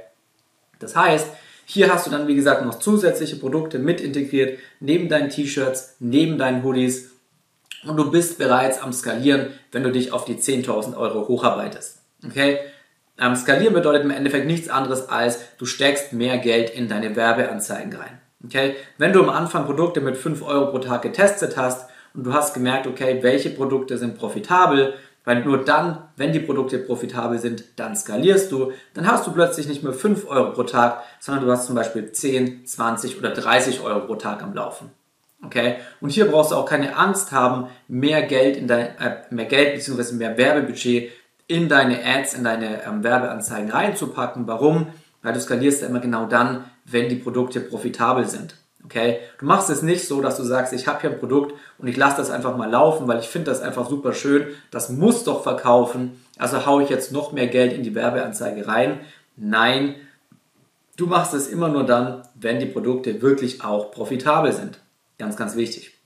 Das 0.80 0.98
heißt, 0.98 1.28
hier 1.66 1.94
hast 1.94 2.06
du 2.06 2.12
dann, 2.12 2.28
wie 2.28 2.36
gesagt, 2.36 2.66
noch 2.66 2.80
zusätzliche 2.80 3.38
Produkte 3.38 3.80
mit 3.80 4.01
integriert, 4.01 4.60
neben 4.81 5.07
deinen 5.07 5.30
T-Shirts, 5.30 5.95
neben 6.00 6.38
deinen 6.38 6.62
Hoodies 6.62 7.12
und 7.86 7.95
du 7.95 8.12
bist 8.12 8.38
bereits 8.38 8.81
am 8.81 8.92
Skalieren, 8.92 9.48
wenn 9.72 9.84
du 9.84 9.92
dich 9.92 10.12
auf 10.12 10.25
die 10.25 10.36
10.000 10.36 10.98
Euro 10.98 11.30
hocharbeitest. 11.30 12.00
Okay? 12.25 12.60
Ähm, 13.18 13.38
skalieren 13.38 13.74
bedeutet 13.74 14.04
im 14.04 14.12
Endeffekt 14.12 14.45
nichts 14.45 14.68
anderes 14.68 15.07
als, 15.07 15.39
du 15.57 15.66
steckst 15.66 16.12
mehr 16.12 16.38
Geld 16.38 16.69
in 16.69 16.89
deine 16.89 17.16
Werbeanzeigen 17.16 17.94
rein. 17.94 18.19
Okay? 18.44 18.75
Wenn 18.98 19.13
du 19.13 19.24
am 19.24 19.30
Anfang 19.30 19.66
Produkte 19.66 20.01
mit 20.01 20.18
5 20.18 20.42
Euro 20.42 20.72
pro 20.72 20.80
Tag 20.80 21.04
getestet 21.04 21.56
hast, 21.56 21.91
und 22.13 22.25
du 22.25 22.34
hast 22.34 22.54
gemerkt, 22.54 22.88
okay, 22.88 23.19
welche 23.22 23.50
Produkte 23.50 23.98
sind 23.98 24.18
profitabel, 24.18 24.94
weil 25.24 25.44
nur 25.44 25.63
dann, 25.63 26.10
wenn 26.18 26.34
die 26.34 26.39
Produkte 26.39 26.80
profitabel 26.80 27.38
sind, 27.38 27.63
dann 27.75 27.96
skalierst 27.96 28.51
du, 28.51 28.72
dann 28.94 29.10
hast 29.10 29.27
du 29.27 29.32
plötzlich 29.32 29.68
nicht 29.68 29.84
mehr 29.84 29.94
5 29.94 30.27
Euro 30.27 30.51
pro 30.51 30.63
Tag, 30.63 31.03
sondern 31.20 31.46
du 31.46 31.51
hast 31.51 31.68
zum 31.68 31.75
Beispiel 31.75 32.12
10, 32.12 32.65
20 32.65 33.20
oder 33.20 33.30
30 33.30 33.82
Euro 33.82 34.01
pro 34.08 34.15
Tag 34.15 34.41
am 34.41 34.53
Laufen. 34.53 34.89
Okay? 35.46 35.77
Und 36.00 36.10
hier 36.10 36.25
brauchst 36.25 36.51
du 36.51 36.56
auch 36.56 36.65
keine 36.65 36.96
Angst 36.98 37.32
haben, 37.32 37.68
mehr 37.88 38.24
Geld 38.24 38.58
in 38.58 38.68
dein, 38.68 38.98
äh, 38.98 39.18
mehr 39.30 39.46
Geld 39.46 39.75
bzw. 39.75 40.15
mehr 40.15 40.38
Werbebudget 40.38 41.12
in 41.48 41.68
deine 41.68 42.03
Ads, 42.03 42.36
in 42.36 42.44
deine 42.44 42.84
ähm, 42.84 43.03
Werbeanzeigen 43.03 43.72
reinzupacken. 43.72 44.48
Warum? 44.48 44.88
Weil 45.22 45.34
du 45.34 45.41
skalierst 45.41 45.82
ja 45.82 45.88
immer 45.88 46.00
genau 46.00 46.25
dann, 46.25 46.65
wenn 46.86 47.10
die 47.10 47.15
Produkte 47.15 47.60
profitabel 47.60 48.27
sind. 48.27 48.56
Okay? 48.86 49.20
Du 49.40 49.46
machst 49.46 49.70
es 49.70 49.82
nicht 49.82 50.08
so, 50.08 50.22
dass 50.22 50.38
du 50.38 50.44
sagst, 50.44 50.74
ich 50.74 50.88
habe 50.88 51.02
hier 51.02 51.12
ein 51.12 51.20
Produkt 51.20 51.54
und 51.78 51.88
ich 51.88 51.98
lasse 51.98 52.18
das 52.18 52.30
einfach 52.30 52.58
mal 52.58 52.70
laufen, 52.70 53.08
weil 53.08 53.20
ich 53.20 53.28
finde 53.28 53.52
das 53.52 53.62
einfach 53.62 53.88
super 53.88 54.14
schön. 54.14 54.48
Das 54.72 54.90
muss 54.90 55.24
doch 55.24 55.44
verkaufen. 55.44 56.20
Also 56.38 56.66
haue 56.66 56.84
ich 56.84 56.90
jetzt 56.90 57.12
noch 57.12 57.32
mehr 57.32 57.48
Geld 57.48 57.74
in 57.74 57.84
die 57.84 57.96
Werbeanzeige 57.96 58.68
rein. 58.68 59.00
Nein, 59.38 59.96
du 60.98 61.08
machst 61.08 61.34
es 61.34 61.48
immer 61.48 61.70
nur 61.70 61.86
dann, 61.86 62.24
wenn 62.36 62.60
die 62.60 62.66
Produkte 62.66 63.22
wirklich 63.22 63.64
auch 63.64 63.92
profitabel 63.92 64.52
sind. 64.52 64.80
Ganz, 65.18 65.38
ganz 65.38 65.56
wichtig. 65.56 65.98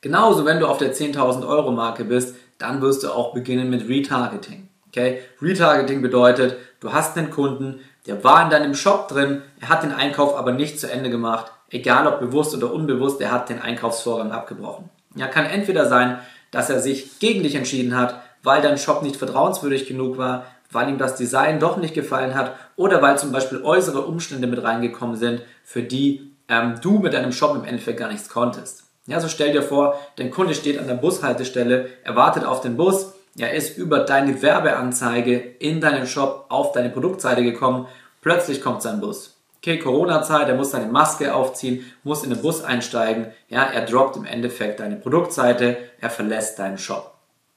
Genauso, 0.00 0.44
wenn 0.44 0.60
du 0.60 0.66
auf 0.66 0.76
der 0.76 0.94
10.000 0.94 1.48
Euro 1.48 1.70
Marke 1.72 2.04
bist, 2.04 2.36
dann 2.58 2.82
wirst 2.82 3.02
du 3.02 3.10
auch 3.10 3.32
beginnen 3.32 3.70
mit 3.70 3.88
Retargeting. 3.88 4.63
Okay? 4.94 5.22
Retargeting 5.42 6.02
bedeutet, 6.02 6.56
du 6.78 6.92
hast 6.92 7.18
einen 7.18 7.30
Kunden, 7.30 7.80
der 8.06 8.22
war 8.22 8.44
in 8.44 8.50
deinem 8.50 8.74
Shop 8.76 9.08
drin, 9.08 9.42
er 9.60 9.68
hat 9.68 9.82
den 9.82 9.92
Einkauf 9.92 10.36
aber 10.36 10.52
nicht 10.52 10.78
zu 10.78 10.90
Ende 10.90 11.10
gemacht, 11.10 11.50
egal 11.70 12.06
ob 12.06 12.20
bewusst 12.20 12.54
oder 12.54 12.72
unbewusst, 12.72 13.20
er 13.20 13.32
hat 13.32 13.48
den 13.48 13.60
Einkaufsvorgang 13.60 14.30
abgebrochen. 14.30 14.90
Ja, 15.16 15.26
kann 15.26 15.46
entweder 15.46 15.86
sein, 15.86 16.20
dass 16.52 16.70
er 16.70 16.78
sich 16.78 17.18
gegen 17.18 17.42
dich 17.42 17.56
entschieden 17.56 17.96
hat, 17.96 18.20
weil 18.44 18.62
dein 18.62 18.78
Shop 18.78 19.02
nicht 19.02 19.16
vertrauenswürdig 19.16 19.88
genug 19.88 20.16
war, 20.16 20.44
weil 20.70 20.88
ihm 20.88 20.98
das 20.98 21.16
Design 21.16 21.58
doch 21.58 21.76
nicht 21.76 21.94
gefallen 21.94 22.36
hat 22.36 22.54
oder 22.76 23.02
weil 23.02 23.18
zum 23.18 23.32
Beispiel 23.32 23.62
äußere 23.62 24.02
Umstände 24.02 24.46
mit 24.46 24.62
reingekommen 24.62 25.16
sind, 25.16 25.42
für 25.64 25.82
die 25.82 26.30
ähm, 26.48 26.76
du 26.80 26.98
mit 26.98 27.14
deinem 27.14 27.32
Shop 27.32 27.56
im 27.56 27.64
Endeffekt 27.64 27.98
gar 27.98 28.12
nichts 28.12 28.28
konntest. 28.28 28.84
Ja, 29.06 29.18
so 29.18 29.28
stell 29.28 29.52
dir 29.52 29.62
vor, 29.62 29.98
dein 30.16 30.30
Kunde 30.30 30.54
steht 30.54 30.78
an 30.78 30.86
der 30.86 30.94
Bushaltestelle, 30.94 31.88
er 32.04 32.16
wartet 32.16 32.44
auf 32.44 32.60
den 32.60 32.76
Bus, 32.76 33.14
er 33.38 33.52
ist 33.52 33.76
über 33.78 34.00
deine 34.00 34.42
Werbeanzeige 34.42 35.36
in 35.36 35.80
deinen 35.80 36.06
Shop 36.06 36.46
auf 36.48 36.72
deine 36.72 36.90
Produktseite 36.90 37.42
gekommen, 37.42 37.86
plötzlich 38.20 38.60
kommt 38.60 38.82
sein 38.82 39.00
Bus. 39.00 39.36
Okay, 39.58 39.78
Corona-Zeit, 39.78 40.48
er 40.48 40.56
muss 40.56 40.72
seine 40.72 40.92
Maske 40.92 41.34
aufziehen, 41.34 41.90
muss 42.02 42.22
in 42.22 42.30
den 42.30 42.42
Bus 42.42 42.62
einsteigen, 42.62 43.28
ja, 43.48 43.64
er 43.64 43.86
droppt 43.86 44.16
im 44.16 44.26
Endeffekt 44.26 44.78
deine 44.78 44.96
Produktseite, 44.96 45.78
er 46.00 46.10
verlässt 46.10 46.58
deinen 46.58 46.78
Shop. 46.78 47.14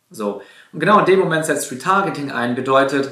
So. 0.10 0.42
Und 0.72 0.80
genau 0.80 1.00
in 1.00 1.06
dem 1.06 1.20
Moment 1.20 1.46
setzt 1.46 1.72
Retargeting 1.72 2.32
ein, 2.32 2.56
bedeutet, 2.56 3.12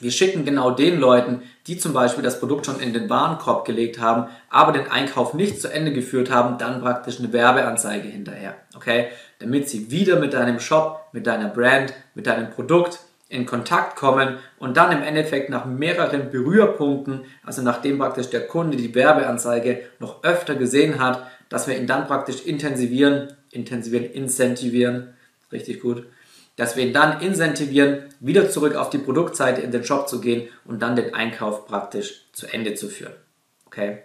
wir 0.00 0.10
schicken 0.10 0.44
genau 0.44 0.70
den 0.70 1.00
Leuten, 1.00 1.42
die 1.66 1.78
zum 1.78 1.92
Beispiel 1.92 2.22
das 2.22 2.38
Produkt 2.38 2.66
schon 2.66 2.80
in 2.80 2.92
den 2.92 3.08
Warenkorb 3.08 3.64
gelegt 3.64 4.00
haben, 4.00 4.28
aber 4.50 4.72
den 4.72 4.90
Einkauf 4.90 5.34
nicht 5.34 5.60
zu 5.60 5.72
Ende 5.72 5.92
geführt 5.92 6.30
haben, 6.30 6.58
dann 6.58 6.80
praktisch 6.80 7.18
eine 7.18 7.32
Werbeanzeige 7.32 8.08
hinterher. 8.08 8.54
Okay? 8.76 9.08
Damit 9.44 9.68
sie 9.68 9.90
wieder 9.90 10.18
mit 10.18 10.32
deinem 10.32 10.58
Shop, 10.58 11.08
mit 11.12 11.26
deiner 11.26 11.48
Brand, 11.48 11.92
mit 12.14 12.26
deinem 12.26 12.48
Produkt 12.48 13.00
in 13.28 13.44
Kontakt 13.44 13.94
kommen 13.94 14.38
und 14.58 14.78
dann 14.78 14.90
im 14.90 15.02
Endeffekt 15.02 15.50
nach 15.50 15.66
mehreren 15.66 16.30
Berührpunkten, 16.30 17.26
also 17.44 17.60
nachdem 17.60 17.98
praktisch 17.98 18.30
der 18.30 18.46
Kunde 18.46 18.78
die 18.78 18.94
Werbeanzeige 18.94 19.82
noch 19.98 20.24
öfter 20.24 20.54
gesehen 20.54 20.98
hat, 20.98 21.26
dass 21.50 21.68
wir 21.68 21.76
ihn 21.76 21.86
dann 21.86 22.06
praktisch 22.06 22.46
intensivieren, 22.46 23.34
intensivieren, 23.50 24.06
incentivieren, 24.06 25.12
richtig 25.52 25.82
gut, 25.82 26.06
dass 26.56 26.74
wir 26.74 26.86
ihn 26.86 26.94
dann 26.94 27.20
incentivieren, 27.20 28.04
wieder 28.20 28.48
zurück 28.48 28.76
auf 28.76 28.88
die 28.88 28.96
Produktseite 28.96 29.60
in 29.60 29.72
den 29.72 29.84
Shop 29.84 30.08
zu 30.08 30.22
gehen 30.22 30.48
und 30.64 30.80
dann 30.80 30.96
den 30.96 31.12
Einkauf 31.12 31.66
praktisch 31.66 32.24
zu 32.32 32.46
Ende 32.46 32.72
zu 32.72 32.88
führen. 32.88 33.12
Okay? 33.66 34.04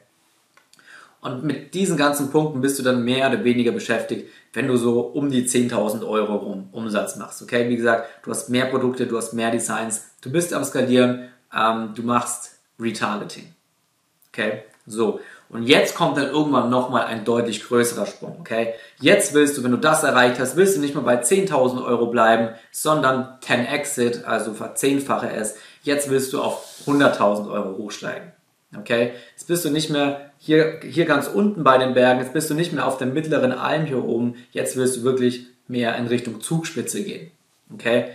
Und 1.21 1.43
mit 1.43 1.73
diesen 1.73 1.97
ganzen 1.97 2.31
Punkten 2.31 2.61
bist 2.61 2.79
du 2.79 2.83
dann 2.83 3.03
mehr 3.03 3.27
oder 3.27 3.43
weniger 3.43 3.71
beschäftigt, 3.71 4.29
wenn 4.53 4.67
du 4.67 4.77
so 4.77 5.01
um 5.01 5.29
die 5.29 5.45
10.000 5.47 6.07
Euro 6.07 6.35
rum 6.35 6.69
Umsatz 6.71 7.17
machst. 7.17 7.41
Okay, 7.41 7.69
wie 7.69 7.75
gesagt, 7.75 8.07
du 8.23 8.31
hast 8.31 8.49
mehr 8.49 8.65
Produkte, 8.65 9.05
du 9.05 9.17
hast 9.17 9.33
mehr 9.33 9.51
Designs, 9.51 10.11
du 10.21 10.31
bist 10.31 10.53
am 10.53 10.63
Skalieren, 10.63 11.29
ähm, 11.53 11.91
du 11.93 12.03
machst 12.03 12.59
Retargeting. 12.79 13.53
Okay, 14.31 14.63
so. 14.85 15.19
Und 15.49 15.63
jetzt 15.63 15.95
kommt 15.95 16.15
dann 16.17 16.29
irgendwann 16.29 16.69
nochmal 16.69 17.05
ein 17.05 17.25
deutlich 17.25 17.63
größerer 17.63 18.05
Sprung, 18.05 18.37
okay? 18.39 18.75
Jetzt 18.99 19.33
willst 19.33 19.57
du, 19.57 19.63
wenn 19.63 19.71
du 19.71 19.77
das 19.77 20.03
erreicht 20.03 20.39
hast, 20.39 20.55
willst 20.55 20.77
du 20.77 20.79
nicht 20.79 20.93
mehr 20.93 21.03
bei 21.03 21.21
10.000 21.21 21.83
Euro 21.83 22.07
bleiben, 22.07 22.49
sondern 22.71 23.39
10 23.41 23.65
Exit, 23.65 24.25
also 24.25 24.53
verzehnfache 24.53 25.31
es. 25.31 25.55
Jetzt 25.81 26.09
willst 26.11 26.33
du 26.33 26.41
auf 26.41 26.83
100.000 26.85 27.51
Euro 27.51 27.77
hochsteigen, 27.77 28.31
okay? 28.77 29.13
Bist 29.49 29.65
du 29.65 29.71
nicht 29.71 29.89
mehr 29.89 30.29
hier, 30.37 30.79
hier 30.83 31.05
ganz 31.05 31.27
unten 31.27 31.63
bei 31.63 31.79
den 31.79 31.95
Bergen, 31.95 32.19
jetzt 32.19 32.33
bist 32.33 32.51
du 32.51 32.53
nicht 32.53 32.71
mehr 32.71 32.85
auf 32.85 32.99
der 32.99 33.07
mittleren 33.07 33.51
Alm 33.51 33.87
hier 33.87 34.05
oben, 34.05 34.35
jetzt 34.51 34.75
willst 34.75 34.97
du 34.97 35.03
wirklich 35.03 35.47
mehr 35.67 35.95
in 35.97 36.05
Richtung 36.05 36.39
Zugspitze 36.39 37.03
gehen, 37.03 37.31
okay? 37.73 38.11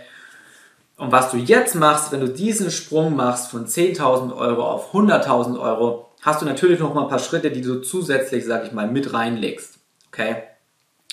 Und 0.95 1.11
was 1.11 1.31
du 1.31 1.37
jetzt 1.37 1.75
machst, 1.75 2.13
wenn 2.13 2.21
du 2.21 2.29
diesen 2.29 2.71
Sprung 2.71 3.17
machst 3.17 3.51
von 3.51 3.67
10.000 3.67 4.33
Euro 4.33 4.65
auf 4.65 4.93
100.000 4.93 5.59
Euro, 5.59 6.09
hast 6.21 6.41
du 6.41 6.45
natürlich 6.45 6.79
noch 6.79 6.93
mal 6.93 7.01
ein 7.01 7.09
paar 7.09 7.19
Schritte, 7.19 7.51
die 7.51 7.59
du 7.59 7.81
zusätzlich, 7.81 8.45
sag 8.45 8.65
ich 8.65 8.71
mal, 8.71 8.87
mit 8.87 9.13
reinlegst. 9.13 9.73
Okay? 10.07 10.37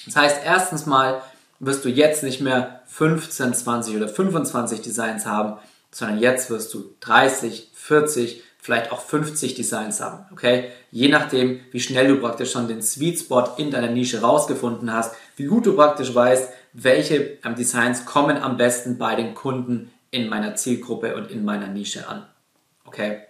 Das 0.07 0.15
heißt, 0.15 0.37
erstens 0.45 0.87
mal 0.87 1.21
wirst 1.59 1.85
du 1.85 1.89
jetzt 1.89 2.23
nicht 2.23 2.41
mehr 2.41 2.83
15, 2.87 3.55
20 3.55 3.97
oder 3.97 4.07
25 4.07 4.83
Designs 4.83 5.27
haben, 5.27 5.59
sondern 5.91 6.21
jetzt 6.21 6.49
wirst 6.49 6.73
du 6.75 6.95
30, 7.01 7.73
40, 7.75 8.45
vielleicht 8.63 8.93
auch 8.93 9.01
50 9.01 9.57
Designs 9.57 10.01
haben. 10.01 10.25
Okay? 10.33 10.71
Je 10.93 11.09
nachdem, 11.09 11.61
wie 11.73 11.81
schnell 11.81 12.07
du 12.07 12.21
praktisch 12.21 12.53
schon 12.53 12.69
den 12.69 12.81
Sweet 12.81 13.19
Spot 13.19 13.45
in 13.59 13.73
deiner 13.73 13.89
Nische 13.89 14.21
rausgefunden 14.21 14.93
hast, 14.93 15.15
wie 15.37 15.47
gut 15.47 15.67
du 15.67 15.75
praktisch 15.75 16.15
weißt, 16.15 16.49
welche 16.73 17.39
ähm, 17.45 17.57
Designs 17.57 18.07
kommen 18.07 18.39
am 18.39 18.57
besten 18.57 18.99
bei 18.99 19.17
den 19.17 19.35
Kunden 19.35 19.91
in 20.13 20.29
meiner 20.29 20.55
Zielgruppe 20.55 21.17
und 21.17 21.31
in 21.31 21.45
meiner 21.45 21.67
Nische 21.67 22.09
an. 22.09 22.25
Okay? 22.85 23.23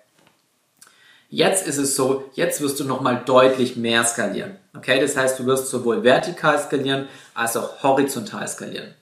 Jetzt 1.30 1.66
ist 1.66 1.78
es 1.78 1.96
so, 1.96 2.30
jetzt 2.34 2.60
wirst 2.60 2.78
du 2.78 2.84
nochmal 2.84 3.22
deutlich 3.24 3.74
mehr 3.76 4.04
skalieren. 4.04 4.58
Okay, 4.76 5.00
das 5.00 5.16
heißt, 5.16 5.38
du 5.38 5.46
wirst 5.46 5.68
sowohl 5.68 6.04
vertikal 6.04 6.58
skalieren 6.58 7.08
als 7.32 7.56
auch 7.56 7.82
horizontal 7.82 8.46
skalieren. 8.46 8.94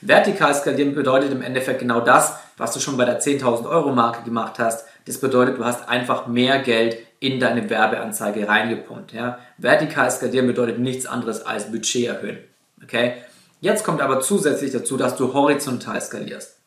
Vertikal 0.00 0.54
skalieren 0.54 0.94
bedeutet 0.94 1.32
im 1.32 1.42
Endeffekt 1.42 1.80
genau 1.80 2.00
das, 2.00 2.36
was 2.56 2.72
du 2.72 2.80
schon 2.80 2.96
bei 2.96 3.04
der 3.04 3.20
10.000 3.20 3.68
Euro 3.68 3.92
Marke 3.92 4.22
gemacht 4.22 4.58
hast. 4.58 4.86
Das 5.10 5.18
bedeutet, 5.18 5.58
du 5.58 5.64
hast 5.64 5.88
einfach 5.88 6.28
mehr 6.28 6.60
Geld 6.60 6.96
in 7.18 7.40
deine 7.40 7.68
Werbeanzeige 7.68 8.46
reingepumpt. 8.46 9.12
Ja? 9.12 9.40
Vertikal 9.58 10.08
skalieren 10.08 10.46
bedeutet 10.46 10.78
nichts 10.78 11.04
anderes 11.04 11.44
als 11.44 11.72
Budget 11.72 12.06
erhöhen. 12.06 12.38
Okay? 12.80 13.14
Jetzt 13.60 13.82
kommt 13.82 14.02
aber 14.02 14.20
zusätzlich 14.20 14.70
dazu, 14.70 14.96
dass 14.96 15.16
du 15.16 15.34
horizontal 15.34 16.00
skalierst. 16.00 16.58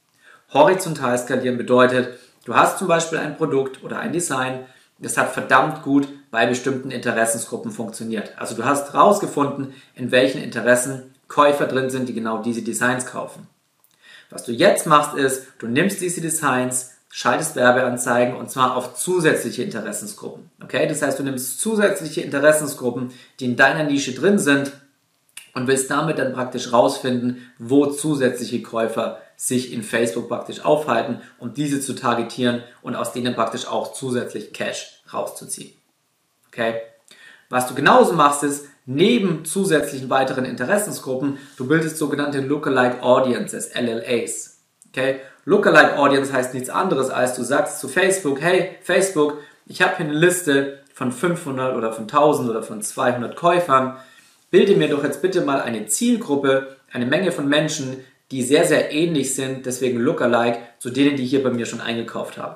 Horizontal 0.54 1.18
skalieren 1.18 1.58
bedeutet, 1.58 2.20
du 2.44 2.54
hast 2.54 2.80
zum 2.80 2.90
Beispiel 2.90 3.20
ein 3.20 3.38
Produkt 3.38 3.82
oder 3.82 4.00
ein 4.00 4.12
Design, 4.12 4.66
das 5.00 5.18
hat 5.18 5.32
verdammt 5.32 5.82
gut 5.82 6.10
bei 6.30 6.46
bestimmten 6.46 6.92
Interessensgruppen 6.92 7.72
funktioniert. 7.72 8.34
Also 8.38 8.56
du 8.56 8.66
hast 8.66 8.92
herausgefunden, 8.92 9.74
in 9.96 10.12
welchen 10.12 10.44
Interessen 10.44 11.16
Käufer 11.30 11.66
drin 11.66 11.90
sind, 11.90 12.10
die 12.10 12.14
genau 12.14 12.42
diese 12.42 12.62
Designs 12.62 13.06
kaufen. 13.06 13.48
Was 14.30 14.44
du 14.44 14.52
jetzt 14.52 14.86
machst, 14.86 15.16
ist, 15.16 15.48
du 15.60 15.68
nimmst 15.68 16.02
diese 16.02 16.20
Designs, 16.20 16.93
schaltest 17.16 17.56
Werbeanzeigen 17.56 18.36
und 18.36 18.50
zwar 18.50 18.76
auf 18.76 18.96
zusätzliche 18.96 19.62
Interessensgruppen. 19.62 20.50
Okay, 20.64 20.88
das 20.88 21.04
heißt, 21.04 21.20
du 21.20 21.24
nimmst 21.24 21.62
zusätzliche 21.62 22.22
Interessensgruppen, 22.22 23.12
die 23.40 23.46
in 23.46 23.56
deiner 23.56 23.84
Nische 23.84 24.14
drin 24.16 24.40
sind 24.40 24.72
und 25.54 25.68
willst 25.68 25.92
damit 25.92 26.18
dann 26.18 26.34
praktisch 26.34 26.74
rausfinden, 26.74 27.54
wo 27.60 27.86
zusätzliche 27.86 28.64
Käufer 28.64 29.22
sich 29.36 29.72
in 29.74 29.84
Facebook 29.84 30.28
praktisch 30.28 30.66
aufhalten, 30.66 31.22
um 31.38 31.54
diese 31.54 31.80
zu 31.82 31.94
targetieren 31.94 32.64
und 32.82 32.96
aus 32.96 33.14
denen 33.14 33.36
praktisch 33.36 33.68
auch 33.68 33.94
zusätzlich 33.94 34.52
Cash 34.52 35.04
rauszuziehen. 35.14 35.74
Okay? 36.48 36.82
Was 37.48 37.68
du 37.68 37.76
genauso 37.76 38.14
machst 38.14 38.42
ist, 38.42 38.66
neben 38.88 39.46
zusätzlichen 39.46 40.10
weiteren 40.10 40.46
Interessensgruppen, 40.46 41.38
du 41.58 41.68
bildest 41.68 41.98
sogenannte 41.98 42.42
Lookalike 42.42 43.04
Audiences, 43.04 43.70
LLAs. 43.76 44.62
Okay? 44.88 45.20
Lookalike 45.46 45.98
Audience 45.98 46.32
heißt 46.32 46.54
nichts 46.54 46.70
anderes 46.70 47.10
als 47.10 47.36
du 47.36 47.44
sagst 47.44 47.80
zu 47.80 47.90
Facebook, 47.90 48.40
hey 48.40 48.78
Facebook, 48.82 49.40
ich 49.66 49.82
habe 49.82 49.98
hier 49.98 50.06
eine 50.06 50.16
Liste 50.16 50.80
von 50.94 51.12
500 51.12 51.76
oder 51.76 51.92
von 51.92 52.04
1000 52.04 52.50
oder 52.50 52.64
von 52.64 52.82
200 52.82 53.36
Käufern. 53.36 53.98
Bilde 54.52 54.78
mir 54.78 54.88
doch 54.88 55.04
jetzt 55.04 55.22
bitte 55.22 55.42
mal 55.42 55.62
eine 55.62 55.88
Zielgruppe, 55.88 56.78
eine 56.92 57.06
Menge 57.06 57.34
von 57.34 57.50
Menschen, 57.50 57.98
die 58.32 58.42
sehr, 58.42 58.66
sehr 58.66 58.94
ähnlich 58.94 59.36
sind, 59.36 59.66
deswegen 59.66 60.00
Lookalike, 60.00 60.60
zu 60.80 60.90
denen, 60.90 61.18
die 61.18 61.26
hier 61.26 61.44
bei 61.44 61.50
mir 61.50 61.66
schon 61.66 61.82
eingekauft 61.82 62.38
haben. 62.38 62.56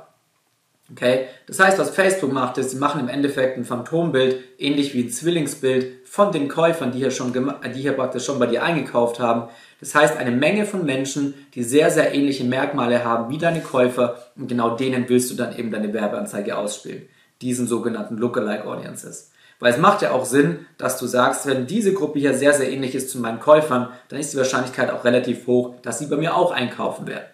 Okay? 0.92 1.26
Das 1.48 1.60
heißt, 1.60 1.78
was 1.80 1.90
Facebook 1.90 2.32
macht, 2.32 2.58
ist, 2.58 2.72
sie 2.72 2.78
machen 2.78 3.02
im 3.02 3.10
Endeffekt 3.10 3.58
ein 3.58 3.66
Phantombild, 3.66 4.44
ähnlich 4.58 4.94
wie 4.94 5.04
ein 5.04 5.10
Zwillingsbild 5.10 6.08
von 6.08 6.32
den 6.32 6.48
Käufern, 6.48 6.92
die 6.92 7.00
hier, 7.00 7.12
schon, 7.12 7.34
die 7.34 7.82
hier 7.82 7.94
praktisch 7.94 8.26
schon 8.26 8.40
bei 8.40 8.46
dir 8.46 8.64
eingekauft 8.64 9.20
haben. 9.20 9.50
Das 9.80 9.94
heißt, 9.94 10.18
eine 10.18 10.32
Menge 10.32 10.66
von 10.66 10.86
Menschen, 10.86 11.34
die 11.54 11.64
sehr, 11.64 11.92
sehr 11.92 12.14
ähnliche 12.14 12.46
Merkmale 12.46 13.04
haben 13.04 13.30
wie 13.30 13.38
deine 13.38 13.62
Käufer 13.62 14.18
und 14.36 14.48
genau 14.48 14.76
denen 14.76 15.10
willst 15.10 15.30
du 15.30 15.36
dann 15.36 15.58
eben 15.58 15.72
deine 15.72 15.94
Werbeanzeige 15.94 16.58
ausspielen. 16.58 17.04
Diesen 17.42 17.68
sogenannten 17.68 18.18
Lookalike 18.18 18.66
Audiences. 18.66 19.32
Weil 19.60 19.74
es 19.74 19.80
macht 19.80 20.02
ja 20.04 20.12
auch 20.12 20.26
Sinn, 20.26 20.66
dass 20.78 21.00
du 21.00 21.08
sagst, 21.08 21.48
wenn 21.48 21.68
diese 21.68 21.94
Gruppe 21.94 22.20
hier 22.20 22.36
sehr, 22.36 22.54
sehr 22.54 22.72
ähnlich 22.72 22.96
ist 22.96 23.10
zu 23.10 23.20
meinen 23.20 23.40
Käufern, 23.40 23.90
dann 24.10 24.20
ist 24.20 24.34
die 24.34 24.38
Wahrscheinlichkeit 24.38 24.92
auch 24.92 25.04
relativ 25.04 25.48
hoch, 25.48 25.76
dass 25.82 26.00
sie 26.00 26.06
bei 26.08 26.16
mir 26.16 26.36
auch 26.36 26.52
einkaufen 26.52 27.08
werden. 27.08 27.26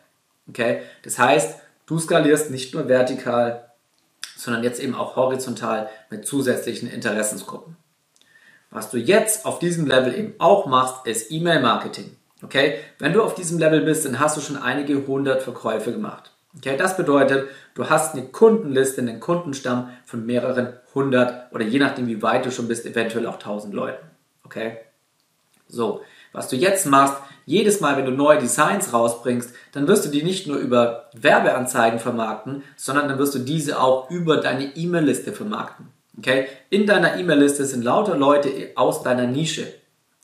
Okay? 0.50 0.82
Das 1.04 1.20
heißt, 1.20 1.60
du 1.86 2.00
skalierst 2.00 2.52
nicht 2.52 2.74
nur 2.74 2.88
vertikal, 2.88 3.72
sondern 4.36 4.64
jetzt 4.64 4.80
eben 4.82 4.96
auch 4.96 5.16
horizontal 5.16 5.90
mit 6.10 6.28
zusätzlichen 6.28 6.90
Interessensgruppen. 6.90 7.78
Was 8.70 8.90
du 8.90 8.98
jetzt 8.98 9.46
auf 9.46 9.60
diesem 9.60 9.86
Level 9.86 10.18
eben 10.18 10.34
auch 10.40 10.66
machst, 10.66 11.06
ist 11.06 11.32
E-Mail-Marketing. 11.32 12.18
Okay? 12.42 12.80
Wenn 13.00 13.14
du 13.14 13.22
auf 13.22 13.36
diesem 13.36 13.60
Level 13.60 13.82
bist, 13.82 14.06
dann 14.06 14.20
hast 14.20 14.36
du 14.36 14.42
schon 14.42 14.58
einige 14.58 15.08
hundert 15.08 15.44
Verkäufe 15.44 15.92
gemacht. 15.92 16.32
Okay, 16.58 16.78
das 16.78 16.98
bedeutet, 16.98 17.50
du 17.74 17.90
hast 17.90 18.14
eine 18.14 18.28
Kundenliste, 18.28 19.02
einen 19.02 19.20
Kundenstamm 19.20 19.90
von 20.06 20.26
mehreren 20.26 20.74
hundert 20.94 21.52
oder 21.52 21.64
je 21.64 21.80
nachdem, 21.80 22.08
wie 22.08 22.22
weit 22.22 22.46
du 22.46 22.52
schon 22.52 22.68
bist, 22.68 22.86
eventuell 22.86 23.26
auch 23.26 23.40
tausend 23.40 23.74
Leuten. 23.74 24.06
Okay? 24.44 24.78
So, 25.68 26.02
was 26.34 26.50
du 26.50 26.56
jetzt 26.56 26.86
machst, 26.86 27.16
jedes 27.46 27.82
Mal, 27.82 27.98
wenn 27.98 28.06
du 28.06 28.12
neue 28.12 28.40
Designs 28.40 28.94
rausbringst, 28.94 29.54
dann 29.74 29.88
wirst 29.88 30.06
du 30.06 30.10
die 30.10 30.24
nicht 30.24 30.48
nur 30.48 30.58
über 30.58 31.10
Werbeanzeigen 31.14 32.00
vermarkten, 32.00 32.64
sondern 32.76 33.08
dann 33.08 33.20
wirst 33.20 33.36
du 33.36 33.40
diese 33.40 33.80
auch 33.80 34.10
über 34.10 34.38
deine 34.38 34.76
E-Mail-Liste 34.76 35.34
vermarkten. 35.34 35.90
Okay? 36.18 36.48
In 36.70 36.86
deiner 36.86 37.18
E-Mail-Liste 37.18 37.66
sind 37.66 37.84
lauter 37.84 38.18
Leute 38.18 38.50
aus 38.76 39.04
deiner 39.04 39.28
Nische. 39.28 39.68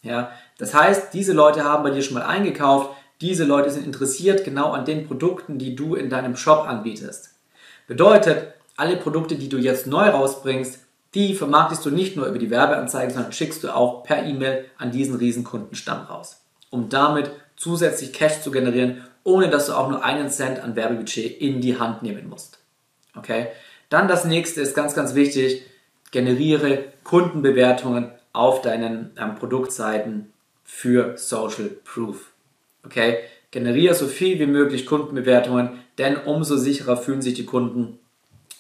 Ja? 0.02 0.32
Das 0.58 0.74
heißt, 0.74 1.14
diese 1.14 1.34
Leute 1.34 1.64
haben 1.64 1.84
bei 1.84 1.92
dir 1.92 2.02
schon 2.02 2.16
mal 2.16 2.26
eingekauft, 2.26 2.92
diese 3.22 3.44
Leute 3.44 3.70
sind 3.70 3.86
interessiert 3.86 4.46
genau 4.46 4.72
an 4.72 4.86
den 4.86 5.06
Produkten, 5.06 5.58
die 5.58 5.76
du 5.76 5.96
in 5.96 6.10
deinem 6.10 6.38
Shop 6.38 6.66
anbietest. 6.66 7.36
Bedeutet, 7.86 8.54
alle 8.78 8.96
Produkte, 8.96 9.36
die 9.36 9.50
du 9.50 9.58
jetzt 9.58 9.88
neu 9.88 10.08
rausbringst, 10.08 10.80
die 11.16 11.34
vermarktest 11.34 11.86
du 11.86 11.90
nicht 11.90 12.16
nur 12.16 12.28
über 12.28 12.38
die 12.38 12.52
Werbeanzeigen, 12.52 13.14
sondern 13.14 13.32
schickst 13.32 13.64
du 13.64 13.74
auch 13.74 14.04
per 14.04 14.26
E-Mail 14.26 14.66
an 14.78 14.92
diesen 14.92 15.16
Riesenkundenstamm 15.16 16.06
raus, 16.06 16.42
um 16.70 16.90
damit 16.90 17.32
zusätzlich 17.56 18.14
Cash 18.14 18.42
zu 18.42 18.52
generieren, 18.52 19.04
ohne 19.24 19.50
dass 19.50 19.68
du 19.68 19.74
auch 19.74 19.90
nur 19.90 20.04
einen 20.04 20.30
Cent 20.30 20.60
an 20.60 20.76
Werbebudget 20.76 21.42
in 21.42 21.62
die 21.62 21.80
Hand 21.80 22.04
nehmen 22.04 22.30
musst. 22.30 22.60
Okay? 23.16 23.48
Dann 23.90 24.08
das 24.08 24.26
nächste 24.26 24.62
ist 24.62 24.76
ganz, 24.76 24.94
ganz 24.94 25.16
wichtig, 25.16 25.64
generiere 26.12 26.86
Kundenbewertungen 27.04 28.12
auf 28.34 28.62
deinen 28.62 29.12
ähm, 29.18 29.36
Produktseiten 29.36 30.32
für 30.64 31.18
Social 31.18 31.70
Proof. 31.84 32.32
Okay? 32.86 33.18
Generiere 33.52 33.96
so 33.96 34.08
viel 34.08 34.40
wie 34.40 34.46
möglich 34.46 34.86
Kundenbewertungen, 34.86 35.80
denn 35.98 36.18
umso 36.18 36.56
sicherer 36.56 36.98
fühlen 36.98 37.24
sich 37.24 37.34
die 37.34 37.46
Kunden, 37.46 37.98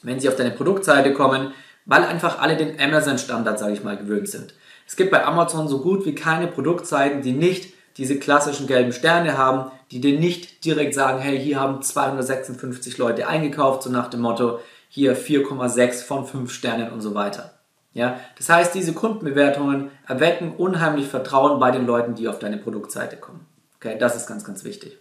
wenn 0.02 0.20
sie 0.20 0.28
auf 0.28 0.36
deine 0.36 0.52
Produktseite 0.52 1.14
kommen, 1.14 1.54
weil 1.90 2.04
einfach 2.04 2.40
alle 2.40 2.56
den 2.56 2.80
Amazon-Standard, 2.80 3.58
sage 3.58 3.74
ich 3.74 3.84
mal, 3.84 3.98
gewöhnt 3.98 4.30
sind. 4.30 4.54
Es 4.88 4.96
gibt 4.96 5.10
bei 5.10 5.26
Amazon 5.26 5.68
so 5.68 5.82
gut 5.82 6.06
wie 6.06 6.14
keine 6.14 6.46
Produktseiten, 6.48 7.24
die 7.24 7.32
nicht 7.32 7.74
diese 7.98 8.20
klassischen 8.20 8.68
gelben 8.68 8.94
Sterne 8.94 9.38
haben, 9.38 9.72
die 9.90 10.00
dir 10.00 10.20
nicht 10.20 10.64
direkt 10.64 10.94
sagen, 10.94 11.20
hey, 11.20 11.38
hier 11.40 11.60
haben 11.60 11.82
256 11.82 13.00
Leute 13.00 13.28
eingekauft, 13.28 13.84
so 13.84 13.90
nach 13.90 14.08
dem 14.08 14.22
Motto, 14.22 14.60
hier 14.88 15.18
4,6 15.18 16.04
von 16.04 16.26
5 16.26 16.52
Sternen 16.52 16.92
und 16.92 17.02
so 17.02 17.16
weiter. 17.16 17.56
Ja, 17.94 18.20
das 18.38 18.50
heißt, 18.50 18.76
diese 18.76 18.94
Kundenbewertungen 18.94 19.90
erwecken 20.08 20.54
unheimlich 20.56 21.08
Vertrauen 21.08 21.60
bei 21.60 21.72
den 21.72 21.88
Leuten, 21.88 22.14
die 22.14 22.28
auf 22.28 22.38
deine 22.38 22.58
Produktseite 22.58 23.18
kommen. 23.18 23.48
Okay, 23.78 23.98
das 23.98 24.16
ist 24.16 24.28
ganz, 24.28 24.44
ganz 24.44 24.64
wichtig. 24.64 25.00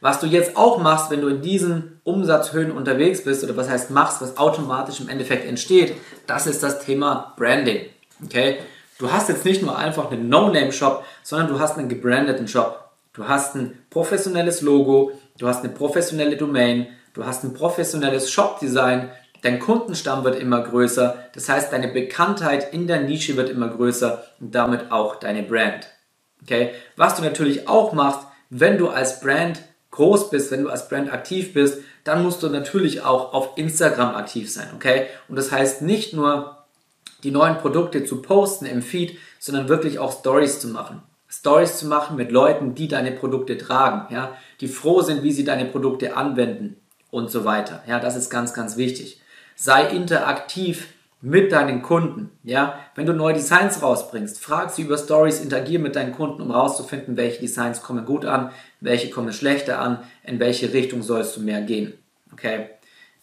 Was 0.00 0.20
du 0.20 0.26
jetzt 0.26 0.56
auch 0.56 0.78
machst, 0.78 1.10
wenn 1.10 1.20
du 1.20 1.28
in 1.28 1.42
diesen 1.42 2.00
Umsatzhöhen 2.04 2.70
unterwegs 2.70 3.24
bist, 3.24 3.42
oder 3.42 3.56
was 3.56 3.68
heißt 3.68 3.90
machst, 3.90 4.22
was 4.22 4.36
automatisch 4.36 5.00
im 5.00 5.08
Endeffekt 5.08 5.46
entsteht, 5.46 5.94
das 6.26 6.46
ist 6.46 6.62
das 6.62 6.84
Thema 6.84 7.34
Branding. 7.36 7.86
Okay? 8.24 8.58
Du 8.98 9.12
hast 9.12 9.28
jetzt 9.28 9.44
nicht 9.44 9.62
nur 9.62 9.76
einfach 9.76 10.10
einen 10.10 10.28
No-Name-Shop, 10.28 11.04
sondern 11.22 11.48
du 11.48 11.60
hast 11.60 11.78
einen 11.78 11.88
gebrandeten 11.88 12.48
Shop. 12.48 12.90
Du 13.12 13.26
hast 13.26 13.56
ein 13.56 13.78
professionelles 13.90 14.60
Logo, 14.60 15.12
du 15.38 15.48
hast 15.48 15.64
eine 15.64 15.72
professionelle 15.72 16.36
Domain, 16.36 16.86
du 17.14 17.24
hast 17.24 17.42
ein 17.42 17.52
professionelles 17.52 18.30
Shop-Design, 18.30 19.10
dein 19.42 19.58
Kundenstamm 19.58 20.22
wird 20.24 20.40
immer 20.40 20.62
größer, 20.62 21.16
das 21.34 21.48
heißt, 21.48 21.72
deine 21.72 21.88
Bekanntheit 21.88 22.72
in 22.72 22.86
der 22.86 23.00
Nische 23.00 23.36
wird 23.36 23.50
immer 23.50 23.68
größer 23.68 24.22
und 24.40 24.54
damit 24.54 24.92
auch 24.92 25.16
deine 25.16 25.42
Brand. 25.42 25.88
Okay? 26.42 26.70
Was 26.96 27.16
du 27.16 27.22
natürlich 27.22 27.68
auch 27.68 27.92
machst, 27.92 28.20
wenn 28.50 28.78
du 28.78 28.88
als 28.88 29.20
Brand 29.20 29.60
groß 29.90 30.30
bist, 30.30 30.50
wenn 30.50 30.62
du 30.62 30.68
als 30.68 30.88
Brand 30.88 31.12
aktiv 31.12 31.54
bist, 31.54 31.82
dann 32.04 32.22
musst 32.22 32.42
du 32.42 32.48
natürlich 32.48 33.02
auch 33.02 33.32
auf 33.32 33.56
Instagram 33.56 34.14
aktiv 34.14 34.50
sein, 34.50 34.68
okay? 34.74 35.06
Und 35.28 35.36
das 35.36 35.50
heißt 35.52 35.82
nicht 35.82 36.14
nur 36.14 36.58
die 37.24 37.30
neuen 37.30 37.58
Produkte 37.58 38.04
zu 38.04 38.22
posten 38.22 38.66
im 38.66 38.82
Feed, 38.82 39.18
sondern 39.38 39.68
wirklich 39.68 39.98
auch 39.98 40.12
Stories 40.12 40.60
zu 40.60 40.68
machen. 40.68 41.02
Stories 41.28 41.78
zu 41.78 41.86
machen 41.86 42.16
mit 42.16 42.32
Leuten, 42.32 42.74
die 42.74 42.88
deine 42.88 43.12
Produkte 43.12 43.58
tragen, 43.58 44.12
ja, 44.14 44.36
die 44.60 44.68
froh 44.68 45.02
sind, 45.02 45.22
wie 45.22 45.32
sie 45.32 45.44
deine 45.44 45.66
Produkte 45.66 46.16
anwenden 46.16 46.76
und 47.10 47.30
so 47.30 47.44
weiter. 47.44 47.82
Ja, 47.86 48.00
das 48.00 48.16
ist 48.16 48.30
ganz, 48.30 48.54
ganz 48.54 48.76
wichtig. 48.76 49.20
Sei 49.54 49.88
interaktiv 49.88 50.88
mit 51.20 51.52
deinen 51.52 51.82
Kunden. 51.82 52.30
Ja, 52.44 52.78
wenn 52.94 53.06
du 53.06 53.12
neue 53.12 53.34
Designs 53.34 53.82
rausbringst, 53.82 54.38
frag 54.38 54.70
sie 54.70 54.82
über 54.82 54.98
Stories, 54.98 55.40
interagier 55.40 55.78
mit 55.78 55.96
deinen 55.96 56.12
Kunden, 56.12 56.42
um 56.42 56.50
rauszufinden, 56.50 57.16
welche 57.16 57.40
Designs 57.40 57.82
kommen 57.82 58.04
gut 58.04 58.24
an, 58.24 58.50
welche 58.80 59.10
kommen 59.10 59.32
schlechter 59.32 59.80
an, 59.80 59.98
in 60.24 60.38
welche 60.38 60.72
Richtung 60.72 61.02
sollst 61.02 61.36
du 61.36 61.40
mehr 61.40 61.62
gehen. 61.62 61.94
Okay. 62.32 62.68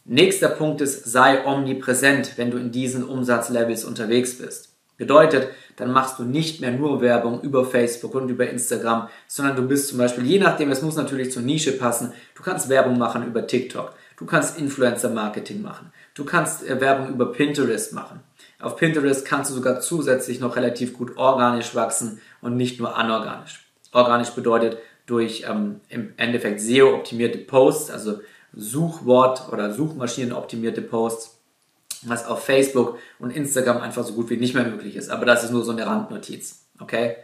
Nächster 0.03 0.49
Punkt 0.49 0.81
ist, 0.81 1.05
sei 1.05 1.45
omnipräsent, 1.45 2.33
wenn 2.37 2.51
du 2.51 2.57
in 2.57 2.71
diesen 2.71 3.03
Umsatzlevels 3.03 3.85
unterwegs 3.85 4.37
bist. 4.37 4.75
Bedeutet, 4.97 5.49
dann 5.75 5.91
machst 5.91 6.19
du 6.19 6.23
nicht 6.23 6.61
mehr 6.61 6.71
nur 6.71 7.01
Werbung 7.01 7.41
über 7.41 7.65
Facebook 7.65 8.15
und 8.15 8.29
über 8.29 8.47
Instagram, 8.47 9.09
sondern 9.27 9.55
du 9.55 9.67
bist 9.67 9.89
zum 9.89 9.97
Beispiel, 9.97 10.25
je 10.25 10.39
nachdem, 10.39 10.71
es 10.71 10.81
muss 10.81 10.95
natürlich 10.95 11.31
zur 11.31 11.41
Nische 11.41 11.73
passen, 11.73 12.13
du 12.33 12.43
kannst 12.43 12.69
Werbung 12.69 12.97
machen 12.97 13.25
über 13.25 13.45
TikTok, 13.45 13.93
du 14.17 14.25
kannst 14.25 14.57
Influencer-Marketing 14.57 15.61
machen, 15.61 15.91
du 16.15 16.25
kannst 16.25 16.67
äh, 16.67 16.81
Werbung 16.81 17.09
über 17.09 17.31
Pinterest 17.31 17.93
machen. 17.93 18.21
Auf 18.59 18.77
Pinterest 18.77 19.25
kannst 19.25 19.51
du 19.51 19.55
sogar 19.55 19.79
zusätzlich 19.81 20.39
noch 20.39 20.55
relativ 20.55 20.93
gut 20.93 21.17
organisch 21.17 21.75
wachsen 21.75 22.19
und 22.41 22.57
nicht 22.57 22.79
nur 22.79 22.97
anorganisch. 22.97 23.63
Organisch 23.91 24.31
bedeutet 24.31 24.77
durch 25.05 25.45
ähm, 25.47 25.81
im 25.89 26.13
Endeffekt 26.17 26.61
SEO-optimierte 26.61 27.37
Posts, 27.37 27.91
also 27.91 28.21
Suchwort- 28.53 29.51
oder 29.51 29.73
Suchmaschinenoptimierte 29.73 30.81
Posts, 30.81 31.37
was 32.03 32.25
auf 32.25 32.43
Facebook 32.43 32.97
und 33.19 33.31
Instagram 33.31 33.81
einfach 33.81 34.03
so 34.03 34.13
gut 34.13 34.29
wie 34.29 34.37
nicht 34.37 34.55
mehr 34.55 34.65
möglich 34.65 34.95
ist. 34.95 35.09
Aber 35.09 35.25
das 35.25 35.43
ist 35.43 35.51
nur 35.51 35.63
so 35.63 35.71
eine 35.71 35.85
Randnotiz. 35.85 36.65
Okay? 36.79 37.17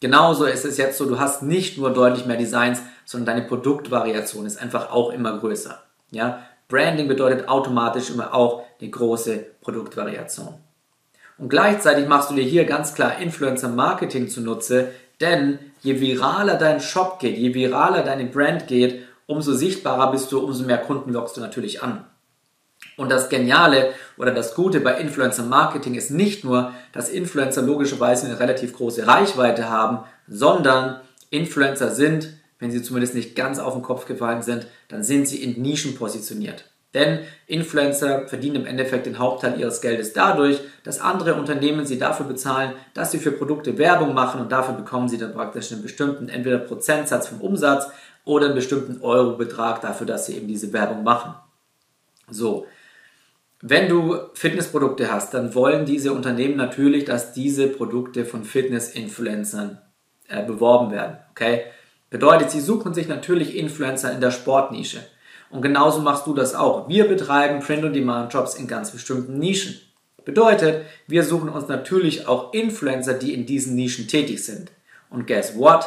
Genauso 0.00 0.44
ist 0.44 0.64
es 0.64 0.76
jetzt 0.76 0.98
so, 0.98 1.06
du 1.06 1.18
hast 1.18 1.42
nicht 1.42 1.78
nur 1.78 1.90
deutlich 1.90 2.26
mehr 2.26 2.36
Designs, 2.36 2.80
sondern 3.06 3.36
deine 3.36 3.48
Produktvariation 3.48 4.44
ist 4.44 4.58
einfach 4.58 4.90
auch 4.90 5.10
immer 5.10 5.38
größer. 5.38 5.82
Ja? 6.10 6.46
Branding 6.68 7.08
bedeutet 7.08 7.48
automatisch 7.48 8.10
immer 8.10 8.34
auch 8.34 8.64
eine 8.80 8.90
große 8.90 9.44
Produktvariation. 9.60 10.54
Und 11.38 11.48
gleichzeitig 11.48 12.08
machst 12.08 12.30
du 12.30 12.34
dir 12.34 12.44
hier 12.44 12.64
ganz 12.64 12.94
klar 12.94 13.18
Influencer 13.18 13.68
Marketing 13.68 14.28
zunutze, 14.28 14.92
denn 15.20 15.58
je 15.82 16.00
viraler 16.00 16.56
dein 16.56 16.80
Shop 16.80 17.18
geht, 17.20 17.36
je 17.36 17.54
viraler 17.54 18.02
deine 18.02 18.26
Brand 18.26 18.66
geht, 18.66 19.04
umso 19.26 19.54
sichtbarer 19.54 20.10
bist 20.10 20.32
du, 20.32 20.40
umso 20.40 20.64
mehr 20.64 20.78
Kunden 20.78 21.12
lockst 21.12 21.36
du 21.36 21.40
natürlich 21.40 21.82
an. 21.82 22.04
Und 22.96 23.10
das 23.10 23.28
Geniale 23.28 23.92
oder 24.16 24.32
das 24.32 24.54
Gute 24.54 24.80
bei 24.80 24.98
Influencer 24.98 25.42
Marketing 25.42 25.94
ist 25.94 26.10
nicht 26.10 26.44
nur, 26.44 26.72
dass 26.92 27.10
Influencer 27.10 27.62
logischerweise 27.62 28.26
eine 28.26 28.40
relativ 28.40 28.74
große 28.74 29.06
Reichweite 29.06 29.68
haben, 29.68 30.00
sondern 30.26 31.00
Influencer 31.30 31.90
sind, 31.90 32.35
wenn 32.58 32.70
sie 32.70 32.82
zumindest 32.82 33.14
nicht 33.14 33.36
ganz 33.36 33.58
auf 33.58 33.74
den 33.74 33.82
Kopf 33.82 34.06
gefallen 34.06 34.42
sind, 34.42 34.66
dann 34.88 35.02
sind 35.02 35.28
sie 35.28 35.42
in 35.42 35.60
Nischen 35.60 35.94
positioniert. 35.94 36.64
Denn 36.94 37.20
Influencer 37.46 38.26
verdienen 38.26 38.56
im 38.56 38.66
Endeffekt 38.66 39.04
den 39.04 39.18
Hauptteil 39.18 39.60
ihres 39.60 39.82
Geldes 39.82 40.14
dadurch, 40.14 40.60
dass 40.82 41.00
andere 41.00 41.34
Unternehmen 41.34 41.84
sie 41.84 41.98
dafür 41.98 42.24
bezahlen, 42.24 42.72
dass 42.94 43.12
sie 43.12 43.18
für 43.18 43.32
Produkte 43.32 43.76
Werbung 43.76 44.14
machen 44.14 44.40
und 44.40 44.50
dafür 44.50 44.74
bekommen 44.74 45.08
sie 45.08 45.18
dann 45.18 45.34
praktisch 45.34 45.70
einen 45.72 45.82
bestimmten 45.82 46.30
entweder 46.30 46.56
Prozentsatz 46.56 47.28
vom 47.28 47.42
Umsatz 47.42 47.88
oder 48.24 48.46
einen 48.46 48.54
bestimmten 48.54 49.02
Eurobetrag 49.02 49.82
dafür, 49.82 50.06
dass 50.06 50.24
sie 50.24 50.36
eben 50.36 50.48
diese 50.48 50.72
Werbung 50.72 51.04
machen. 51.04 51.34
So. 52.30 52.66
Wenn 53.60 53.88
du 53.88 54.16
Fitnessprodukte 54.34 55.10
hast, 55.10 55.34
dann 55.34 55.54
wollen 55.54 55.84
diese 55.84 56.12
Unternehmen 56.12 56.56
natürlich, 56.56 57.04
dass 57.04 57.32
diese 57.32 57.68
Produkte 57.68 58.24
von 58.24 58.44
Fitness-Influencern 58.44 59.82
äh, 60.28 60.44
beworben 60.44 60.92
werden. 60.92 61.18
Okay? 61.30 61.64
Bedeutet, 62.10 62.50
sie 62.50 62.60
suchen 62.60 62.94
sich 62.94 63.08
natürlich 63.08 63.56
Influencer 63.56 64.12
in 64.12 64.20
der 64.20 64.30
Sportnische. 64.30 65.00
Und 65.50 65.62
genauso 65.62 66.00
machst 66.00 66.26
du 66.26 66.34
das 66.34 66.54
auch. 66.54 66.88
Wir 66.88 67.06
betreiben 67.08 67.60
Print-on-Demand-Jobs 67.60 68.54
in 68.54 68.66
ganz 68.66 68.90
bestimmten 68.90 69.38
Nischen. 69.38 69.80
Bedeutet, 70.24 70.84
wir 71.06 71.22
suchen 71.22 71.48
uns 71.48 71.68
natürlich 71.68 72.26
auch 72.26 72.52
Influencer, 72.52 73.14
die 73.14 73.32
in 73.32 73.46
diesen 73.46 73.76
Nischen 73.76 74.08
tätig 74.08 74.44
sind. 74.44 74.72
Und 75.08 75.26
guess 75.26 75.56
what? 75.56 75.86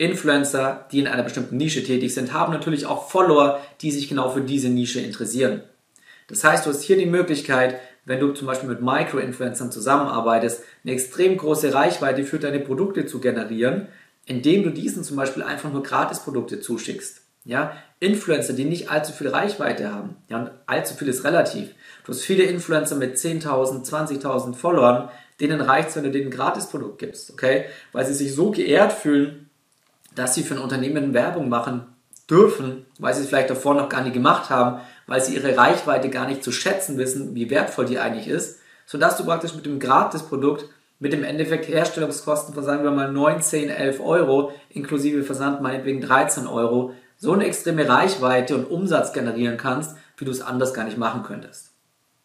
Influencer, 0.00 0.86
die 0.92 1.00
in 1.00 1.06
einer 1.06 1.22
bestimmten 1.22 1.58
Nische 1.58 1.84
tätig 1.84 2.14
sind, 2.14 2.32
haben 2.32 2.52
natürlich 2.54 2.86
auch 2.86 3.10
Follower, 3.10 3.60
die 3.82 3.90
sich 3.90 4.08
genau 4.08 4.30
für 4.30 4.40
diese 4.40 4.70
Nische 4.70 5.00
interessieren. 5.00 5.62
Das 6.28 6.42
heißt, 6.42 6.64
du 6.64 6.70
hast 6.70 6.82
hier 6.82 6.96
die 6.96 7.06
Möglichkeit, 7.06 7.78
wenn 8.06 8.18
du 8.18 8.32
zum 8.32 8.46
Beispiel 8.46 8.68
mit 8.70 8.80
Micro-Influencern 8.80 9.70
zusammenarbeitest, 9.70 10.62
eine 10.84 10.94
extrem 10.94 11.36
große 11.36 11.74
Reichweite 11.74 12.24
für 12.24 12.38
deine 12.38 12.60
Produkte 12.60 13.04
zu 13.04 13.20
generieren, 13.20 13.88
indem 14.26 14.62
du 14.62 14.70
diesen 14.70 15.04
zum 15.04 15.16
Beispiel 15.16 15.42
einfach 15.42 15.72
nur 15.72 15.82
Gratisprodukte 15.82 16.60
zuschickst. 16.60 17.22
Ja, 17.44 17.72
Influencer, 18.00 18.52
die 18.52 18.64
nicht 18.64 18.90
allzu 18.90 19.12
viel 19.12 19.28
Reichweite 19.28 19.92
haben. 19.92 20.16
Ja, 20.28 20.40
und 20.40 20.50
allzu 20.66 20.94
viel 20.94 21.08
ist 21.08 21.24
relativ. 21.24 21.70
Du 22.04 22.12
hast 22.12 22.20
viele 22.20 22.44
Influencer 22.44 22.96
mit 22.96 23.16
10.000, 23.16 23.88
20.000 23.88 24.54
Followern, 24.54 25.08
denen 25.40 25.60
reicht 25.60 25.88
es, 25.88 25.96
wenn 25.96 26.04
du 26.04 26.10
denen 26.10 26.26
ein 26.26 26.30
Gratisprodukt 26.30 26.98
gibst, 26.98 27.30
okay? 27.30 27.64
Weil 27.92 28.04
sie 28.04 28.14
sich 28.14 28.34
so 28.34 28.50
geehrt 28.50 28.92
fühlen, 28.92 29.48
dass 30.14 30.34
sie 30.34 30.42
für 30.42 30.54
ein 30.54 30.60
Unternehmen 30.60 31.14
Werbung 31.14 31.48
machen 31.48 31.86
dürfen, 32.28 32.86
weil 32.98 33.14
sie 33.14 33.22
es 33.22 33.28
vielleicht 33.28 33.50
davor 33.50 33.74
noch 33.74 33.88
gar 33.88 34.02
nicht 34.02 34.14
gemacht 34.14 34.50
haben, 34.50 34.80
weil 35.06 35.20
sie 35.20 35.34
ihre 35.34 35.56
Reichweite 35.56 36.10
gar 36.10 36.26
nicht 36.28 36.44
zu 36.44 36.52
schätzen 36.52 36.98
wissen, 36.98 37.34
wie 37.34 37.50
wertvoll 37.50 37.86
die 37.86 37.98
eigentlich 37.98 38.28
ist, 38.28 38.60
sodass 38.86 39.16
du 39.16 39.24
praktisch 39.24 39.54
mit 39.54 39.66
dem 39.66 39.80
Gratisprodukt 39.80 40.66
mit 41.00 41.12
dem 41.12 41.24
Endeffekt 41.24 41.66
Herstellungskosten 41.66 42.54
von 42.54 42.62
sagen 42.62 42.84
wir 42.84 42.90
mal 42.92 43.10
9, 43.10 43.42
10, 43.42 43.70
11 43.70 44.00
Euro 44.00 44.52
inklusive 44.68 45.24
Versand 45.24 45.60
meinetwegen 45.62 46.00
13 46.00 46.46
Euro 46.46 46.92
so 47.16 47.32
eine 47.32 47.46
extreme 47.46 47.88
Reichweite 47.88 48.54
und 48.54 48.70
Umsatz 48.70 49.12
generieren 49.12 49.56
kannst, 49.56 49.96
wie 50.16 50.24
du 50.24 50.30
es 50.30 50.42
anders 50.42 50.72
gar 50.72 50.84
nicht 50.84 50.98
machen 50.98 51.22
könntest. 51.22 51.72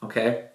Okay? 0.01 0.45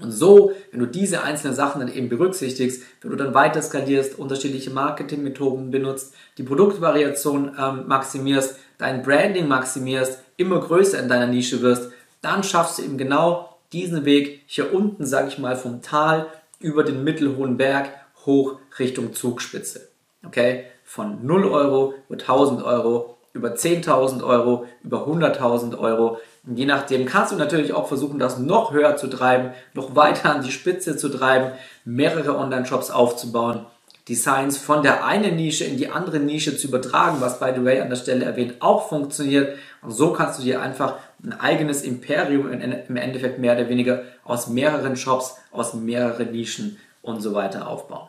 Und 0.00 0.10
so, 0.10 0.52
wenn 0.70 0.80
du 0.80 0.86
diese 0.86 1.22
einzelnen 1.22 1.54
Sachen 1.54 1.80
dann 1.80 1.92
eben 1.92 2.08
berücksichtigst, 2.08 2.82
wenn 3.00 3.10
du 3.10 3.16
dann 3.16 3.34
weiter 3.34 3.60
skalierst, 3.60 4.18
unterschiedliche 4.18 4.70
Marketingmethoden 4.70 5.70
benutzt, 5.70 6.14
die 6.38 6.42
Produktvariation 6.42 7.56
ähm, 7.58 7.86
maximierst, 7.86 8.56
dein 8.78 9.02
Branding 9.02 9.48
maximierst, 9.48 10.20
immer 10.36 10.60
größer 10.60 10.98
in 10.98 11.08
deiner 11.08 11.26
Nische 11.26 11.60
wirst, 11.60 11.92
dann 12.20 12.42
schaffst 12.42 12.78
du 12.78 12.82
eben 12.82 12.98
genau 12.98 13.58
diesen 13.72 14.04
Weg 14.04 14.42
hier 14.46 14.72
unten, 14.74 15.06
sage 15.06 15.28
ich 15.28 15.38
mal, 15.38 15.56
vom 15.56 15.82
Tal 15.82 16.26
über 16.62 16.84
den 16.84 17.04
mittelhohen 17.04 17.56
Berg 17.56 17.90
hoch 18.24 18.56
Richtung 18.78 19.12
Zugspitze. 19.12 19.88
Okay? 20.26 20.66
Von 20.84 21.24
0 21.24 21.46
Euro 21.46 21.94
über 22.08 22.20
1000 22.20 22.62
Euro 22.62 23.12
über 23.34 23.50
10.000 23.54 24.22
Euro, 24.22 24.66
über 24.82 25.06
100.000 25.06 25.78
Euro. 25.78 26.18
Und 26.46 26.58
je 26.58 26.66
nachdem 26.66 27.06
kannst 27.06 27.32
du 27.32 27.36
natürlich 27.36 27.72
auch 27.72 27.88
versuchen, 27.88 28.18
das 28.18 28.38
noch 28.38 28.72
höher 28.72 28.96
zu 28.96 29.08
treiben, 29.08 29.52
noch 29.74 29.96
weiter 29.96 30.34
an 30.34 30.42
die 30.42 30.52
Spitze 30.52 30.96
zu 30.96 31.08
treiben, 31.08 31.52
mehrere 31.84 32.36
Online-Shops 32.36 32.90
aufzubauen, 32.90 33.64
Designs 34.08 34.58
von 34.58 34.82
der 34.82 35.04
einen 35.04 35.36
Nische 35.36 35.64
in 35.64 35.76
die 35.76 35.88
andere 35.88 36.18
Nische 36.18 36.56
zu 36.56 36.68
übertragen, 36.68 37.20
was 37.20 37.38
by 37.38 37.52
the 37.54 37.64
way 37.64 37.80
an 37.80 37.88
der 37.88 37.96
Stelle 37.96 38.24
erwähnt 38.24 38.56
auch 38.60 38.88
funktioniert. 38.88 39.56
Und 39.80 39.92
so 39.92 40.12
kannst 40.12 40.40
du 40.40 40.42
dir 40.42 40.60
einfach 40.60 40.96
ein 41.24 41.38
eigenes 41.38 41.82
Imperium 41.82 42.50
im 42.50 42.96
Endeffekt 42.96 43.38
mehr 43.38 43.54
oder 43.54 43.68
weniger 43.68 44.02
aus 44.24 44.48
mehreren 44.48 44.96
Shops, 44.96 45.36
aus 45.52 45.74
mehreren 45.74 46.32
Nischen 46.32 46.78
und 47.00 47.20
so 47.20 47.32
weiter 47.34 47.68
aufbauen. 47.68 48.08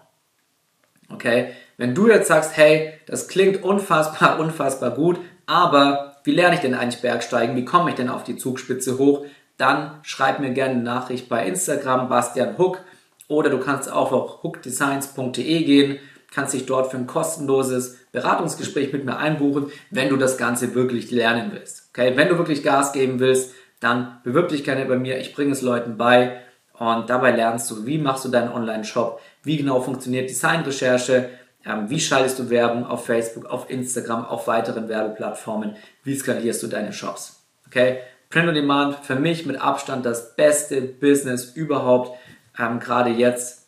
Okay? 1.10 1.52
Wenn 1.78 1.94
du 1.94 2.08
jetzt 2.08 2.28
sagst, 2.28 2.58
hey, 2.58 2.94
das 3.06 3.28
klingt 3.28 3.64
unfassbar, 3.64 4.40
unfassbar 4.40 4.92
gut, 4.92 5.20
aber 5.46 6.18
wie 6.24 6.32
lerne 6.32 6.56
ich 6.56 6.62
denn 6.62 6.74
eigentlich 6.74 7.02
Bergsteigen? 7.02 7.56
Wie 7.56 7.66
komme 7.66 7.90
ich 7.90 7.96
denn 7.96 8.10
auf 8.10 8.24
die 8.24 8.38
Zugspitze 8.38 8.98
hoch? 8.98 9.26
Dann 9.58 10.00
schreib 10.04 10.40
mir 10.40 10.52
gerne 10.52 10.76
eine 10.76 10.84
Nachricht 10.84 11.30
bei 11.30 11.46
Instagram, 11.46 12.10
Bastian 12.10 12.58
Hook, 12.58 12.80
oder 13.34 13.50
du 13.50 13.60
kannst 13.60 13.92
auch 13.92 14.12
auf 14.12 14.44
hookdesigns.de 14.44 15.64
gehen, 15.64 16.00
kannst 16.34 16.54
dich 16.54 16.66
dort 16.66 16.92
für 16.92 16.98
ein 16.98 17.08
kostenloses 17.08 17.98
Beratungsgespräch 18.12 18.94
mit 18.94 19.06
mir 19.06 19.18
einbuchen, 19.18 19.72
wenn 19.92 20.10
du 20.10 20.18
das 20.18 20.38
Ganze 20.38 20.76
wirklich 20.76 21.12
lernen 21.12 21.52
willst. 21.54 21.90
Okay, 21.90 22.14
wenn 22.16 22.30
du 22.30 22.38
wirklich 22.38 22.64
Gas 22.64 22.94
geben 22.94 23.20
willst, 23.20 23.54
dann 23.80 24.20
bewirb 24.24 24.50
dich 24.50 24.64
gerne 24.64 24.86
bei 24.86 24.98
mir. 24.98 25.20
Ich 25.20 25.34
bringe 25.34 25.52
es 25.52 25.62
Leuten 25.62 25.98
bei 25.98 26.40
und 26.74 27.10
dabei 27.10 27.32
lernst 27.32 27.70
du, 27.70 27.86
wie 27.86 27.98
machst 27.98 28.26
du 28.26 28.30
deinen 28.30 28.52
Online-Shop, 28.52 29.20
wie 29.44 29.58
genau 29.58 29.82
funktioniert 29.82 30.30
Designrecherche, 30.30 31.30
ähm, 31.66 31.90
wie 31.90 32.00
schaltest 32.00 32.40
du 32.40 32.50
Werbung 32.50 32.86
auf 32.86 33.06
Facebook, 33.06 33.46
auf 33.46 33.70
Instagram, 33.70 34.26
auf 34.26 34.48
weiteren 34.48 34.90
Werbeplattformen, 34.90 35.76
wie 36.04 36.16
skalierst 36.16 36.64
du 36.64 36.68
deine 36.68 36.94
Shops. 36.94 37.44
Okay, 37.68 38.00
Print 38.30 38.50
on 38.50 38.56
Demand 38.56 38.96
für 39.04 39.16
mich 39.16 39.46
mit 39.46 39.62
Abstand 39.62 40.06
das 40.06 40.36
beste 40.36 40.82
Business 40.82 41.52
überhaupt. 41.56 42.18
Ähm, 42.58 42.80
Gerade 42.80 43.10
jetzt 43.12 43.68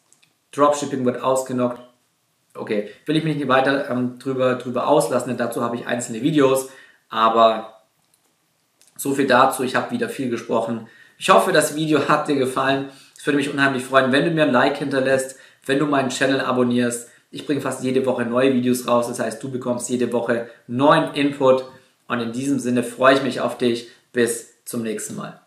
Dropshipping 0.52 1.06
wird 1.06 1.22
ausgenockt. 1.22 1.82
Okay, 2.54 2.90
will 3.06 3.18
ich 3.18 3.24
mich 3.24 3.36
nicht 3.36 3.48
weiter 3.48 3.90
ähm, 3.90 4.18
drüber, 4.18 4.56
drüber 4.56 4.88
auslassen, 4.88 5.30
denn 5.30 5.38
dazu 5.38 5.62
habe 5.62 5.76
ich 5.76 5.88
einzelne 5.88 6.22
Videos. 6.22 6.70
Aber 7.10 7.84
so 8.96 9.14
viel 9.14 9.28
dazu. 9.28 9.64
Ich 9.64 9.76
habe 9.76 9.92
wieder 9.92 10.10
viel 10.10 10.30
gesprochen. 10.30 10.88
Ich 11.18 11.30
hoffe, 11.30 11.52
das 11.52 11.76
Video 11.76 12.08
hat 12.08 12.28
dir 12.28 12.36
gefallen. 12.36 12.90
Es 13.18 13.26
würde 13.26 13.38
mich 13.38 13.52
unheimlich 13.52 13.84
freuen, 13.84 14.12
wenn 14.12 14.26
du 14.26 14.32
mir 14.32 14.44
ein 14.44 14.52
Like 14.52 14.78
hinterlässt, 14.78 15.38
wenn 15.66 15.80
du 15.80 15.86
meinen 15.86 16.10
Channel 16.10 16.42
abonnierst. 16.42 17.10
Ich 17.32 17.46
bringe 17.46 17.62
fast 17.62 17.84
jede 17.84 18.06
Woche 18.06 18.26
neue 18.26 18.54
Videos 18.54 18.88
raus. 18.88 19.08
Das 19.08 19.20
heißt, 19.20 19.42
du 19.44 19.52
bekommst 19.52 19.90
jede 19.90 20.14
Woche 20.14 20.50
neuen 20.68 21.14
Input. 21.14 21.66
Und 22.08 22.20
in 22.20 22.32
diesem 22.32 22.60
Sinne 22.60 22.84
freue 22.84 23.16
ich 23.16 23.24
mich 23.24 23.42
auf 23.42 23.58
dich. 23.58 23.90
Bis 24.14 24.64
zum 24.64 24.84
nächsten 24.84 25.16
Mal. 25.16 25.45